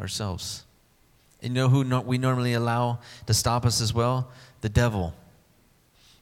Ourselves. 0.00 0.64
And 1.42 1.54
you 1.54 1.62
know 1.62 1.68
who 1.68 1.84
no, 1.84 2.00
we 2.00 2.16
normally 2.16 2.54
allow 2.54 3.00
to 3.26 3.34
stop 3.34 3.66
us 3.66 3.80
as 3.80 3.92
well? 3.92 4.30
The 4.62 4.70
devil. 4.70 5.14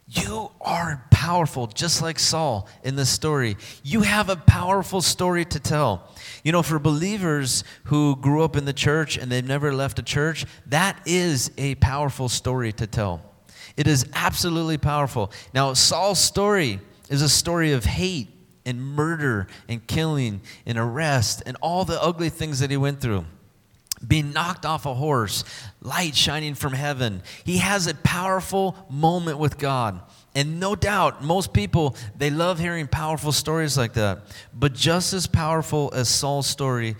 You 0.08 0.50
are 0.60 1.02
powerful, 1.10 1.68
just 1.68 2.02
like 2.02 2.18
Saul 2.18 2.68
in 2.82 2.96
this 2.96 3.08
story. 3.08 3.56
You 3.82 4.02
have 4.02 4.28
a 4.28 4.36
powerful 4.36 5.00
story 5.00 5.44
to 5.46 5.60
tell. 5.60 6.10
You 6.42 6.52
know, 6.52 6.62
for 6.62 6.78
believers 6.78 7.64
who 7.84 8.16
grew 8.16 8.42
up 8.42 8.56
in 8.56 8.64
the 8.64 8.74
church 8.74 9.16
and 9.16 9.30
they've 9.32 9.46
never 9.46 9.72
left 9.72 9.98
a 9.98 10.02
church, 10.02 10.44
that 10.66 11.00
is 11.06 11.52
a 11.56 11.76
powerful 11.76 12.28
story 12.28 12.72
to 12.72 12.86
tell. 12.86 13.22
It 13.76 13.86
is 13.86 14.06
absolutely 14.14 14.78
powerful. 14.78 15.32
Now, 15.52 15.72
Saul's 15.74 16.20
story 16.20 16.80
is 17.08 17.22
a 17.22 17.28
story 17.28 17.72
of 17.72 17.84
hate 17.84 18.28
and 18.64 18.80
murder 18.82 19.46
and 19.68 19.86
killing 19.86 20.40
and 20.64 20.78
arrest 20.78 21.42
and 21.44 21.56
all 21.60 21.84
the 21.84 22.00
ugly 22.02 22.30
things 22.30 22.60
that 22.60 22.70
he 22.70 22.76
went 22.76 23.00
through. 23.00 23.24
being 24.06 24.32
knocked 24.32 24.66
off 24.66 24.86
a 24.86 24.94
horse, 24.94 25.44
light 25.80 26.14
shining 26.14 26.54
from 26.54 26.72
heaven. 26.72 27.22
He 27.44 27.58
has 27.58 27.86
a 27.86 27.94
powerful 27.94 28.76
moment 28.90 29.38
with 29.38 29.58
God. 29.58 30.00
And 30.34 30.58
no 30.58 30.74
doubt, 30.74 31.22
most 31.22 31.52
people, 31.52 31.96
they 32.16 32.30
love 32.30 32.58
hearing 32.58 32.88
powerful 32.88 33.32
stories 33.32 33.78
like 33.78 33.92
that. 33.94 34.22
But 34.52 34.74
just 34.74 35.12
as 35.12 35.26
powerful 35.26 35.92
as 35.94 36.08
Saul's 36.08 36.46
story 36.46 36.96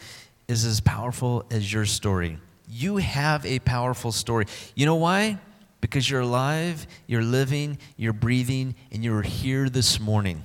is 0.47 0.65
as 0.65 0.81
powerful 0.81 1.45
as 1.51 1.73
your 1.73 1.85
story. 1.85 2.39
You 2.69 2.99
have 2.99 3.45
a 3.45 3.59
powerful 3.61 4.13
story. 4.13 4.47
You 4.75 4.87
know 4.87 4.95
why? 4.95 5.39
Because 5.85 6.09
you're 6.09 6.23
alive, 6.23 6.87
you're 7.07 7.21
living, 7.21 7.77
you're 7.99 8.15
breathing, 8.15 8.75
and 8.91 9.05
you're 9.05 9.21
here 9.21 9.69
this 9.69 10.01
morning. 10.01 10.43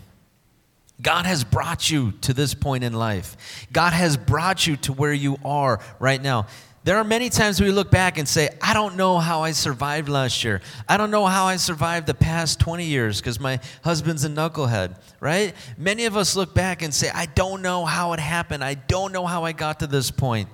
God 1.01 1.25
has 1.25 1.45
brought 1.45 1.89
you 1.89 2.11
to 2.23 2.33
this 2.33 2.53
point 2.53 2.83
in 2.83 2.91
life. 2.91 3.65
God 3.71 3.93
has 3.93 4.17
brought 4.17 4.67
you 4.67 4.75
to 4.75 4.91
where 4.91 5.13
you 5.13 5.37
are 5.45 5.79
right 5.97 6.21
now. 6.21 6.47
There 6.83 6.97
are 6.97 7.05
many 7.05 7.29
times 7.29 7.61
we 7.61 7.71
look 7.71 7.89
back 7.89 8.17
and 8.17 8.27
say, 8.27 8.49
I 8.61 8.73
don't 8.73 8.97
know 8.97 9.17
how 9.17 9.43
I 9.43 9.51
survived 9.51 10.09
last 10.09 10.43
year. 10.43 10.59
I 10.89 10.97
don't 10.97 11.09
know 11.09 11.25
how 11.25 11.45
I 11.45 11.55
survived 11.55 12.05
the 12.05 12.13
past 12.13 12.59
20 12.59 12.83
years 12.83 13.21
because 13.21 13.39
my 13.39 13.61
husband's 13.81 14.25
a 14.25 14.29
knucklehead, 14.29 14.97
right? 15.21 15.55
Many 15.77 16.03
of 16.03 16.17
us 16.17 16.35
look 16.35 16.53
back 16.53 16.81
and 16.81 16.93
say, 16.93 17.09
I 17.15 17.27
don't 17.27 17.61
know 17.61 17.85
how 17.85 18.11
it 18.11 18.19
happened. 18.19 18.61
I 18.61 18.73
don't 18.73 19.13
know 19.13 19.25
how 19.25 19.45
I 19.45 19.53
got 19.53 19.79
to 19.79 19.87
this 19.87 20.11
point. 20.11 20.49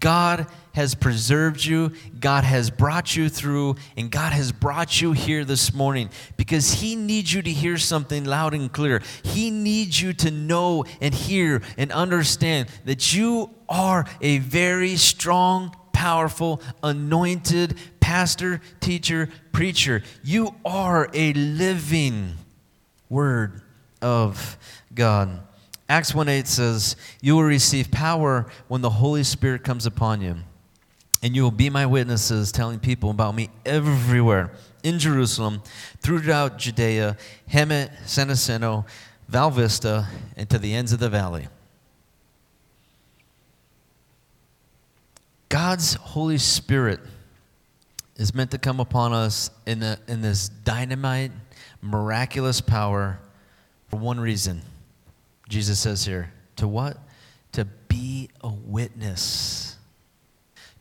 God 0.00 0.48
has 0.76 0.94
preserved 0.94 1.64
you, 1.64 1.90
God 2.20 2.44
has 2.44 2.68
brought 2.68 3.16
you 3.16 3.30
through, 3.30 3.76
and 3.96 4.10
God 4.10 4.34
has 4.34 4.52
brought 4.52 5.00
you 5.00 5.12
here 5.12 5.42
this 5.42 5.72
morning 5.72 6.10
because 6.36 6.70
He 6.74 6.94
needs 6.94 7.32
you 7.32 7.40
to 7.40 7.50
hear 7.50 7.78
something 7.78 8.26
loud 8.26 8.52
and 8.52 8.70
clear. 8.70 9.00
He 9.22 9.50
needs 9.50 10.02
you 10.02 10.12
to 10.12 10.30
know 10.30 10.84
and 11.00 11.14
hear 11.14 11.62
and 11.78 11.90
understand 11.90 12.68
that 12.84 13.14
you 13.14 13.48
are 13.70 14.04
a 14.20 14.36
very 14.36 14.96
strong, 14.96 15.74
powerful, 15.94 16.60
anointed 16.82 17.78
pastor, 17.98 18.60
teacher, 18.80 19.30
preacher. 19.52 20.02
You 20.22 20.56
are 20.62 21.08
a 21.14 21.32
living 21.32 22.34
word 23.08 23.62
of 24.02 24.58
God. 24.94 25.40
Acts 25.88 26.14
1 26.14 26.28
8 26.28 26.46
says, 26.46 26.96
You 27.22 27.36
will 27.36 27.44
receive 27.44 27.90
power 27.90 28.44
when 28.68 28.82
the 28.82 28.90
Holy 28.90 29.24
Spirit 29.24 29.64
comes 29.64 29.86
upon 29.86 30.20
you. 30.20 30.36
And 31.26 31.34
you 31.34 31.42
will 31.42 31.50
be 31.50 31.70
my 31.70 31.86
witnesses, 31.86 32.52
telling 32.52 32.78
people 32.78 33.10
about 33.10 33.34
me 33.34 33.50
everywhere 33.64 34.52
in 34.84 35.00
Jerusalem, 35.00 35.60
throughout 35.98 36.56
Judea, 36.56 37.16
Hemet, 37.50 37.90
San 38.06 38.28
Jacinto, 38.28 38.86
Val 39.26 39.50
Vista, 39.50 40.06
and 40.36 40.48
to 40.48 40.56
the 40.56 40.72
ends 40.72 40.92
of 40.92 41.00
the 41.00 41.08
valley. 41.08 41.48
God's 45.48 45.94
Holy 45.94 46.38
Spirit 46.38 47.00
is 48.14 48.32
meant 48.32 48.52
to 48.52 48.58
come 48.58 48.78
upon 48.78 49.12
us 49.12 49.50
in, 49.66 49.82
in 50.06 50.20
this 50.20 50.48
dynamite, 50.48 51.32
miraculous 51.82 52.60
power 52.60 53.18
for 53.88 53.96
one 53.96 54.20
reason 54.20 54.62
Jesus 55.48 55.80
says 55.80 56.04
here, 56.04 56.32
to 56.54 56.68
what? 56.68 56.98
To 57.54 57.64
be 57.64 58.30
a 58.42 58.48
witness. 58.48 59.55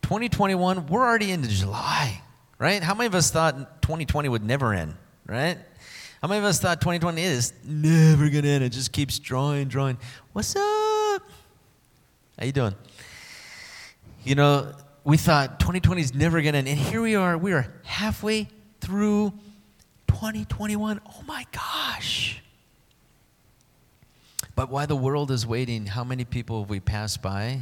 2021, 0.06 0.86
we're 0.86 1.02
already 1.02 1.32
into 1.32 1.50
July, 1.50 2.22
right? 2.60 2.84
How 2.84 2.94
many 2.94 3.08
of 3.08 3.16
us 3.16 3.32
thought 3.32 3.82
2020 3.82 4.30
would 4.30 4.46
never 4.46 4.72
end, 4.72 4.94
right? 5.26 5.58
How 6.22 6.28
many 6.28 6.38
of 6.38 6.46
us 6.46 6.60
thought 6.60 6.80
2020 6.80 7.24
is 7.24 7.54
never 7.64 8.30
gonna 8.30 8.50
end? 8.50 8.64
It 8.64 8.70
just 8.70 8.92
keeps 8.92 9.18
drawing, 9.18 9.68
drawing. 9.68 9.98
What's 10.32 10.56
up? 10.56 11.24
How 12.38 12.46
you 12.46 12.52
doing? 12.52 12.76
You 14.24 14.36
know, 14.36 14.74
we 15.04 15.18
thought 15.18 15.60
2020 15.60 16.02
is 16.04 16.14
never 16.14 16.40
gonna 16.44 16.60
end, 16.60 16.68
and 16.68 16.78
here 16.78 17.02
we 17.02 17.16
are. 17.16 17.36
We 17.36 17.54
are 17.54 17.74
halfway 17.84 18.48
through 18.82 19.34
2021. 20.06 21.02
Oh 21.04 21.24
my 21.26 21.48
gosh! 21.52 22.44
But 24.56 24.70
while 24.70 24.86
the 24.86 24.96
world 24.96 25.32
is 25.32 25.48
waiting, 25.48 25.88
how 25.88 26.04
many 26.04 26.26
people 26.26 26.62
have 26.62 26.70
we 26.70 26.80
passed 26.80 27.24
by 27.24 27.62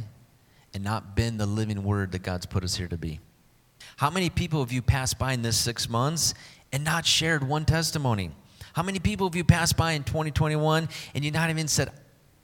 and 0.74 0.82
not 0.84 1.14
been 1.16 1.38
the 1.38 1.46
living 1.46 1.84
word 1.84 2.12
that 2.12 2.22
God's 2.22 2.46
put 2.46 2.64
us 2.64 2.76
here 2.76 2.88
to 2.88 2.98
be? 2.98 3.20
How 3.96 4.10
many 4.10 4.28
people 4.28 4.60
have 4.60 4.72
you 4.72 4.82
passed 4.82 5.18
by 5.18 5.32
in 5.32 5.42
this 5.42 5.56
six 5.56 5.88
months 5.88 6.34
and 6.72 6.84
not 6.84 7.06
shared 7.06 7.46
one 7.46 7.64
testimony? 7.64 8.30
How 8.72 8.82
many 8.82 8.98
people 8.98 9.28
have 9.28 9.36
you 9.36 9.44
passed 9.44 9.76
by 9.76 9.92
in 9.92 10.02
2021 10.02 10.88
and 11.14 11.24
you 11.24 11.30
not 11.30 11.48
even 11.48 11.68
said 11.68 11.92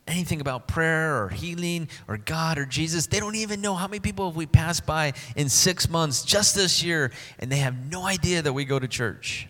anything 0.06 0.40
about 0.40 0.68
prayer 0.68 1.22
or 1.22 1.28
healing 1.28 1.88
or 2.06 2.16
God 2.16 2.56
or 2.56 2.66
Jesus? 2.66 3.06
They 3.08 3.18
don't 3.18 3.34
even 3.34 3.60
know 3.60 3.74
how 3.74 3.88
many 3.88 3.98
people 3.98 4.28
have 4.28 4.36
we 4.36 4.46
passed 4.46 4.86
by 4.86 5.14
in 5.34 5.48
six 5.48 5.88
months 5.90 6.22
just 6.22 6.54
this 6.54 6.84
year 6.84 7.10
and 7.40 7.50
they 7.50 7.56
have 7.56 7.90
no 7.90 8.04
idea 8.04 8.42
that 8.42 8.52
we 8.52 8.64
go 8.64 8.78
to 8.78 8.86
church. 8.86 9.48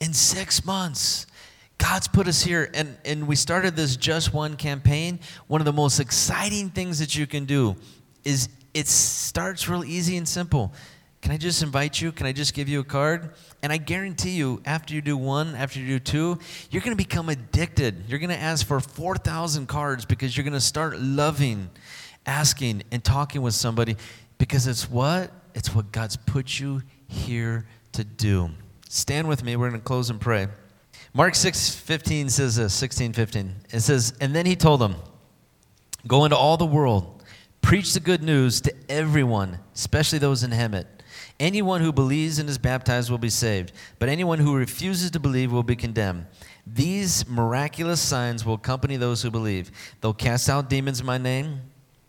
In 0.00 0.12
six 0.12 0.64
months. 0.64 1.26
God's 1.82 2.06
put 2.06 2.28
us 2.28 2.40
here, 2.40 2.70
and, 2.74 2.96
and 3.04 3.26
we 3.26 3.34
started 3.34 3.74
this 3.74 3.96
Just 3.96 4.32
One 4.32 4.56
campaign. 4.56 5.18
One 5.48 5.60
of 5.60 5.64
the 5.64 5.72
most 5.72 5.98
exciting 5.98 6.70
things 6.70 7.00
that 7.00 7.16
you 7.16 7.26
can 7.26 7.44
do 7.44 7.74
is 8.22 8.48
it 8.72 8.86
starts 8.86 9.68
real 9.68 9.84
easy 9.84 10.16
and 10.16 10.26
simple. 10.26 10.72
Can 11.22 11.32
I 11.32 11.36
just 11.36 11.60
invite 11.60 12.00
you? 12.00 12.12
Can 12.12 12.24
I 12.26 12.32
just 12.32 12.54
give 12.54 12.68
you 12.68 12.78
a 12.78 12.84
card? 12.84 13.34
And 13.64 13.72
I 13.72 13.78
guarantee 13.78 14.30
you, 14.30 14.62
after 14.64 14.94
you 14.94 15.00
do 15.00 15.16
one, 15.16 15.56
after 15.56 15.80
you 15.80 15.86
do 15.86 15.98
two, 15.98 16.38
you're 16.70 16.82
going 16.82 16.96
to 16.96 17.04
become 17.04 17.28
addicted. 17.28 18.04
You're 18.06 18.20
going 18.20 18.30
to 18.30 18.38
ask 18.38 18.64
for 18.64 18.78
4,000 18.78 19.66
cards 19.66 20.04
because 20.04 20.36
you're 20.36 20.44
going 20.44 20.52
to 20.52 20.60
start 20.60 21.00
loving, 21.00 21.68
asking, 22.26 22.84
and 22.92 23.02
talking 23.02 23.42
with 23.42 23.54
somebody 23.54 23.96
because 24.38 24.68
it's 24.68 24.88
what? 24.88 25.32
It's 25.56 25.74
what 25.74 25.90
God's 25.90 26.16
put 26.16 26.60
you 26.60 26.82
here 27.08 27.66
to 27.92 28.04
do. 28.04 28.50
Stand 28.88 29.26
with 29.26 29.42
me. 29.42 29.56
We're 29.56 29.68
going 29.70 29.80
to 29.80 29.84
close 29.84 30.10
and 30.10 30.20
pray. 30.20 30.46
Mark 31.14 31.34
6 31.34 31.74
15 31.74 32.30
says 32.30 32.56
this, 32.56 32.72
16 32.72 33.12
15. 33.12 33.54
It 33.70 33.80
says, 33.80 34.14
And 34.20 34.34
then 34.34 34.46
he 34.46 34.56
told 34.56 34.80
them, 34.80 34.96
Go 36.06 36.24
into 36.24 36.36
all 36.36 36.56
the 36.56 36.66
world, 36.66 37.22
preach 37.60 37.92
the 37.92 38.00
good 38.00 38.22
news 38.22 38.60
to 38.62 38.74
everyone, 38.88 39.58
especially 39.74 40.18
those 40.18 40.42
in 40.42 40.50
Hemet. 40.50 40.86
Anyone 41.38 41.80
who 41.80 41.92
believes 41.92 42.38
and 42.38 42.48
is 42.48 42.58
baptized 42.58 43.10
will 43.10 43.18
be 43.18 43.28
saved, 43.28 43.72
but 43.98 44.08
anyone 44.08 44.38
who 44.38 44.54
refuses 44.54 45.10
to 45.10 45.20
believe 45.20 45.52
will 45.52 45.62
be 45.62 45.76
condemned. 45.76 46.26
These 46.66 47.28
miraculous 47.28 48.00
signs 48.00 48.46
will 48.46 48.54
accompany 48.54 48.96
those 48.96 49.22
who 49.22 49.30
believe. 49.30 49.70
They'll 50.00 50.14
cast 50.14 50.48
out 50.48 50.70
demons 50.70 51.00
in 51.00 51.06
my 51.06 51.18
name. 51.18 51.60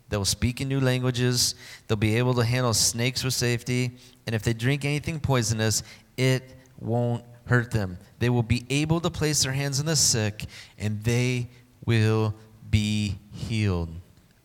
They'll 0.08 0.24
speak 0.24 0.60
in 0.60 0.68
new 0.68 0.80
languages. 0.80 1.54
They'll 1.86 1.96
be 1.96 2.16
able 2.16 2.34
to 2.34 2.44
handle 2.44 2.72
snakes 2.74 3.24
with 3.24 3.34
safety. 3.34 3.96
And 4.26 4.34
if 4.34 4.42
they 4.42 4.52
drink 4.52 4.84
anything 4.84 5.18
poisonous, 5.18 5.82
it 6.16 6.56
won't 6.78 7.24
hurt 7.46 7.70
them. 7.70 7.98
They 8.18 8.30
will 8.30 8.42
be 8.42 8.64
able 8.70 9.00
to 9.00 9.10
place 9.10 9.42
their 9.42 9.52
hands 9.52 9.80
on 9.80 9.86
the 9.86 9.96
sick, 9.96 10.46
and 10.78 11.02
they 11.04 11.48
will 11.84 12.34
be 12.70 13.18
healed. 13.32 13.90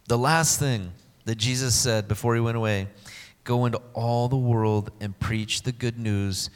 The 0.08 0.18
last 0.18 0.60
thing 0.60 0.92
that 1.26 1.36
Jesus 1.36 1.76
said 1.76 2.08
before 2.08 2.36
he 2.36 2.42
went 2.42 2.58
away 2.58 2.88
go 3.44 3.66
into 3.66 3.82
all 3.94 4.28
the 4.28 4.38
world 4.38 4.92
and 5.00 5.18
preach 5.20 5.64
the 5.64 5.72
good 5.72 5.98
news. 5.98 6.50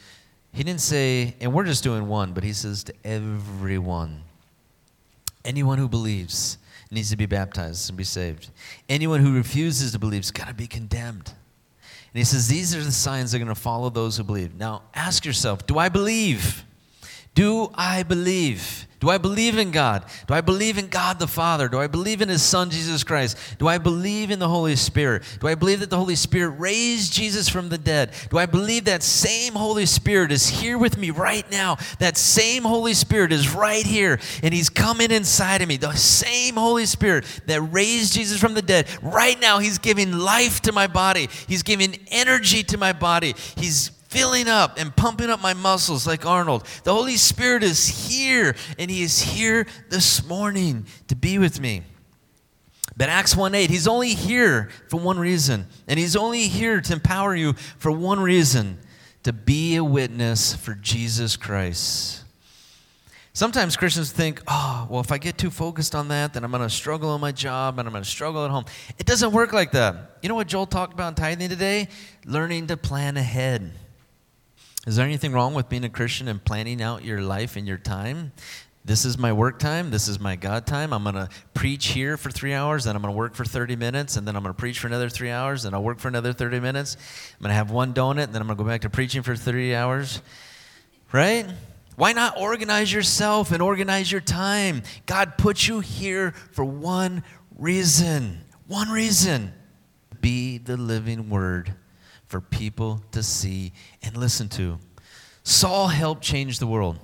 He 0.52 0.62
didn't 0.62 0.80
say, 0.80 1.34
and 1.40 1.52
we're 1.52 1.64
just 1.64 1.82
doing 1.82 2.06
one, 2.06 2.32
but 2.32 2.44
he 2.44 2.52
says 2.52 2.84
to 2.84 2.94
everyone. 3.04 4.22
Anyone 5.44 5.78
who 5.78 5.88
believes 5.88 6.58
needs 6.90 7.10
to 7.10 7.16
be 7.16 7.26
baptized 7.26 7.90
and 7.90 7.98
be 7.98 8.04
saved. 8.04 8.50
Anyone 8.88 9.20
who 9.20 9.34
refuses 9.34 9.92
to 9.92 9.98
believe 9.98 10.22
is 10.22 10.30
got 10.30 10.48
to 10.48 10.54
be 10.54 10.66
condemned. 10.66 11.32
And 12.14 12.20
he 12.20 12.24
says, 12.24 12.46
These 12.46 12.76
are 12.76 12.82
the 12.82 12.92
signs 12.92 13.32
that 13.32 13.38
are 13.38 13.44
going 13.44 13.54
to 13.54 13.60
follow 13.60 13.90
those 13.90 14.16
who 14.16 14.22
believe. 14.22 14.54
Now, 14.54 14.82
ask 14.94 15.24
yourself 15.24 15.66
do 15.66 15.78
I 15.78 15.88
believe? 15.88 16.64
Do 17.34 17.70
I 17.74 18.04
believe? 18.04 18.86
Do 19.04 19.10
I 19.10 19.18
believe 19.18 19.58
in 19.58 19.70
God? 19.70 20.02
Do 20.26 20.32
I 20.32 20.40
believe 20.40 20.78
in 20.78 20.88
God 20.88 21.18
the 21.18 21.26
Father? 21.26 21.68
Do 21.68 21.78
I 21.78 21.88
believe 21.88 22.22
in 22.22 22.30
His 22.30 22.40
Son, 22.40 22.70
Jesus 22.70 23.04
Christ? 23.04 23.36
Do 23.58 23.68
I 23.68 23.76
believe 23.76 24.30
in 24.30 24.38
the 24.38 24.48
Holy 24.48 24.76
Spirit? 24.76 25.24
Do 25.40 25.46
I 25.46 25.54
believe 25.54 25.80
that 25.80 25.90
the 25.90 25.98
Holy 25.98 26.14
Spirit 26.14 26.58
raised 26.58 27.12
Jesus 27.12 27.46
from 27.46 27.68
the 27.68 27.76
dead? 27.76 28.12
Do 28.30 28.38
I 28.38 28.46
believe 28.46 28.86
that 28.86 29.02
same 29.02 29.52
Holy 29.52 29.84
Spirit 29.84 30.32
is 30.32 30.48
here 30.48 30.78
with 30.78 30.96
me 30.96 31.10
right 31.10 31.44
now? 31.50 31.76
That 31.98 32.16
same 32.16 32.62
Holy 32.62 32.94
Spirit 32.94 33.30
is 33.30 33.54
right 33.54 33.84
here 33.84 34.20
and 34.42 34.54
He's 34.54 34.70
coming 34.70 35.10
inside 35.10 35.60
of 35.60 35.68
me. 35.68 35.76
The 35.76 35.92
same 35.92 36.54
Holy 36.54 36.86
Spirit 36.86 37.26
that 37.44 37.60
raised 37.60 38.14
Jesus 38.14 38.40
from 38.40 38.54
the 38.54 38.62
dead, 38.62 38.88
right 39.02 39.38
now, 39.38 39.58
He's 39.58 39.76
giving 39.76 40.12
life 40.12 40.62
to 40.62 40.72
my 40.72 40.86
body, 40.86 41.28
He's 41.46 41.62
giving 41.62 41.98
energy 42.10 42.62
to 42.62 42.78
my 42.78 42.94
body. 42.94 43.34
He's 43.54 43.90
filling 44.14 44.46
up 44.46 44.78
and 44.78 44.94
pumping 44.94 45.28
up 45.28 45.42
my 45.42 45.54
muscles 45.54 46.06
like 46.06 46.24
Arnold. 46.24 46.64
The 46.84 46.94
Holy 46.94 47.16
Spirit 47.16 47.64
is 47.64 48.08
here, 48.08 48.54
and 48.78 48.88
He 48.88 49.02
is 49.02 49.20
here 49.20 49.66
this 49.90 50.24
morning 50.24 50.86
to 51.08 51.16
be 51.16 51.36
with 51.38 51.60
me. 51.60 51.82
But 52.96 53.08
Acts 53.08 53.34
1 53.34 53.56
8, 53.56 53.68
He's 53.68 53.88
only 53.88 54.14
here 54.14 54.70
for 54.88 55.00
one 55.00 55.18
reason, 55.18 55.66
and 55.88 55.98
He's 55.98 56.14
only 56.14 56.46
here 56.46 56.80
to 56.80 56.92
empower 56.92 57.34
you 57.34 57.54
for 57.54 57.90
one 57.90 58.20
reason 58.20 58.78
to 59.24 59.32
be 59.32 59.74
a 59.74 59.82
witness 59.82 60.54
for 60.54 60.74
Jesus 60.74 61.36
Christ. 61.36 62.22
Sometimes 63.32 63.76
Christians 63.76 64.12
think, 64.12 64.40
oh, 64.46 64.86
well, 64.88 65.00
if 65.00 65.10
I 65.10 65.18
get 65.18 65.36
too 65.36 65.50
focused 65.50 65.96
on 65.96 66.06
that, 66.06 66.34
then 66.34 66.44
I'm 66.44 66.52
going 66.52 66.62
to 66.62 66.70
struggle 66.70 67.10
on 67.10 67.20
my 67.20 67.32
job 67.32 67.80
and 67.80 67.88
I'm 67.88 67.92
going 67.92 68.04
to 68.04 68.08
struggle 68.08 68.44
at 68.44 68.52
home. 68.52 68.64
It 68.96 69.06
doesn't 69.06 69.32
work 69.32 69.52
like 69.52 69.72
that. 69.72 70.18
You 70.22 70.28
know 70.28 70.36
what 70.36 70.46
Joel 70.46 70.66
talked 70.66 70.92
about 70.92 71.08
in 71.08 71.14
tithing 71.16 71.48
today? 71.48 71.88
Learning 72.24 72.68
to 72.68 72.76
plan 72.76 73.16
ahead. 73.16 73.72
Is 74.86 74.96
there 74.96 75.06
anything 75.06 75.32
wrong 75.32 75.54
with 75.54 75.68
being 75.70 75.84
a 75.84 75.88
Christian 75.88 76.28
and 76.28 76.44
planning 76.44 76.82
out 76.82 77.04
your 77.04 77.22
life 77.22 77.56
and 77.56 77.66
your 77.66 77.78
time? 77.78 78.32
This 78.84 79.06
is 79.06 79.16
my 79.16 79.32
work 79.32 79.58
time. 79.58 79.90
This 79.90 80.08
is 80.08 80.20
my 80.20 80.36
God 80.36 80.66
time. 80.66 80.92
I'm 80.92 81.04
going 81.04 81.14
to 81.14 81.30
preach 81.54 81.86
here 81.86 82.18
for 82.18 82.30
three 82.30 82.52
hours, 82.52 82.84
then 82.84 82.94
I'm 82.94 83.00
going 83.00 83.14
to 83.14 83.16
work 83.16 83.34
for 83.34 83.46
30 83.46 83.76
minutes, 83.76 84.16
and 84.16 84.28
then 84.28 84.36
I'm 84.36 84.42
going 84.42 84.54
to 84.54 84.60
preach 84.60 84.78
for 84.78 84.88
another 84.88 85.08
three 85.08 85.30
hours, 85.30 85.62
then 85.62 85.72
I'll 85.72 85.82
work 85.82 86.00
for 86.00 86.08
another 86.08 86.34
30 86.34 86.60
minutes. 86.60 86.96
I'm 87.32 87.42
going 87.42 87.48
to 87.48 87.54
have 87.54 87.70
one 87.70 87.94
donut, 87.94 88.24
and 88.24 88.34
then 88.34 88.42
I'm 88.42 88.46
going 88.46 88.58
to 88.58 88.62
go 88.62 88.68
back 88.68 88.82
to 88.82 88.90
preaching 88.90 89.22
for 89.22 89.34
30 89.34 89.74
hours. 89.74 90.20
Right? 91.12 91.46
Why 91.96 92.12
not 92.12 92.38
organize 92.38 92.92
yourself 92.92 93.52
and 93.52 93.62
organize 93.62 94.12
your 94.12 94.20
time? 94.20 94.82
God 95.06 95.38
put 95.38 95.66
you 95.66 95.80
here 95.80 96.32
for 96.52 96.64
one 96.64 97.22
reason. 97.56 98.40
One 98.66 98.90
reason. 98.90 99.54
Be 100.20 100.58
the 100.58 100.76
living 100.76 101.30
word 101.30 101.74
for 102.34 102.40
people 102.40 103.00
to 103.12 103.22
see 103.22 103.72
and 104.02 104.16
listen 104.16 104.48
to. 104.48 104.76
Saul 105.44 105.86
helped 105.86 106.20
change 106.20 106.58
the 106.58 106.66
world. 106.66 106.98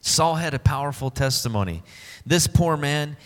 Saul 0.00 0.34
had 0.34 0.52
a 0.52 0.58
powerful 0.58 1.10
testimony. 1.10 1.84
This 2.26 2.48
poor 2.48 2.76
man, 2.76 3.16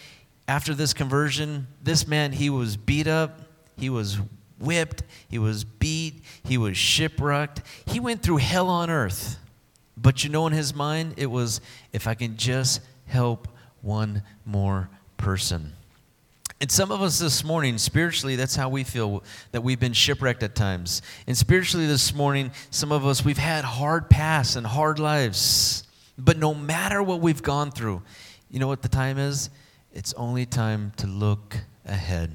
after 0.47 0.75
this 0.75 0.93
conversion, 0.93 1.67
this 1.83 2.07
man, 2.07 2.33
he 2.33 2.51
was 2.51 2.77
beat 2.77 3.07
up, 3.07 3.41
he 3.79 3.89
was 3.89 4.19
whipped, 4.61 5.05
he 5.31 5.39
was 5.39 5.65
beat, 5.65 6.23
he 6.45 6.59
was 6.59 6.77
shipwrecked. 6.77 7.63
He 7.87 7.99
went 7.99 8.23
through 8.23 8.37
hell 8.37 8.69
on 8.69 8.91
earth. 8.91 9.39
But 9.97 10.25
you 10.25 10.29
know, 10.29 10.47
in 10.49 10.53
his 10.53 10.75
mind, 10.75 11.15
it 11.17 11.31
was 11.31 11.63
if 11.95 12.07
I 12.07 12.13
can 12.13 12.37
just 12.37 12.83
help 13.07 13.49
one 13.81 14.23
more 14.45 14.91
person. 15.17 15.73
And 16.61 16.71
some 16.71 16.91
of 16.91 17.03
us 17.03 17.21
this 17.21 17.45
morning, 17.45 17.79
spiritually, 17.79 18.35
that's 18.35 18.57
how 18.57 18.69
we 18.69 18.83
feel 18.83 19.23
that 19.53 19.63
we've 19.63 19.79
been 19.79 19.93
shipwrecked 19.93 20.43
at 20.43 20.57
times. 20.57 21.03
And 21.29 21.37
spiritually, 21.37 21.87
this 21.87 22.13
morning, 22.13 22.51
some 22.71 22.91
of 22.91 23.07
us, 23.07 23.25
we've 23.25 23.39
had 23.39 23.65
hard 23.65 24.11
pasts 24.11 24.57
and 24.57 24.67
hard 24.67 24.99
lives. 24.99 25.85
But 26.19 26.37
no 26.37 26.55
matter 26.55 27.01
what 27.01 27.21
we've 27.21 27.43
gone 27.43 27.71
through, 27.71 28.03
you 28.51 28.59
know 28.59 28.67
what 28.67 28.83
the 28.83 28.89
time 28.89 29.19
is? 29.19 29.51
It's 29.93 30.13
only 30.15 30.47
time 30.47 30.93
to 30.97 31.07
look 31.07 31.59
ahead. 31.87 32.35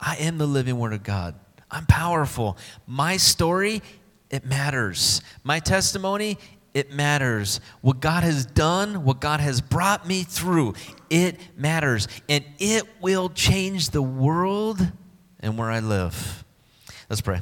I 0.00 0.16
am 0.16 0.38
the 0.38 0.46
living 0.46 0.78
Word 0.78 0.94
of 0.94 1.02
God. 1.02 1.34
I'm 1.70 1.84
powerful. 1.84 2.56
My 2.86 3.18
story, 3.18 3.82
it 4.30 4.46
matters. 4.46 5.20
My 5.42 5.58
testimony, 5.60 6.38
it 6.74 6.92
matters. 6.92 7.60
What 7.80 8.00
God 8.00 8.24
has 8.24 8.44
done, 8.44 9.04
what 9.04 9.20
God 9.20 9.40
has 9.40 9.60
brought 9.60 10.06
me 10.06 10.24
through, 10.24 10.74
it 11.08 11.38
matters. 11.56 12.08
And 12.28 12.44
it 12.58 12.82
will 13.00 13.30
change 13.30 13.90
the 13.90 14.02
world 14.02 14.86
and 15.40 15.56
where 15.56 15.70
I 15.70 15.78
live. 15.78 16.44
Let's 17.08 17.22
pray. 17.22 17.40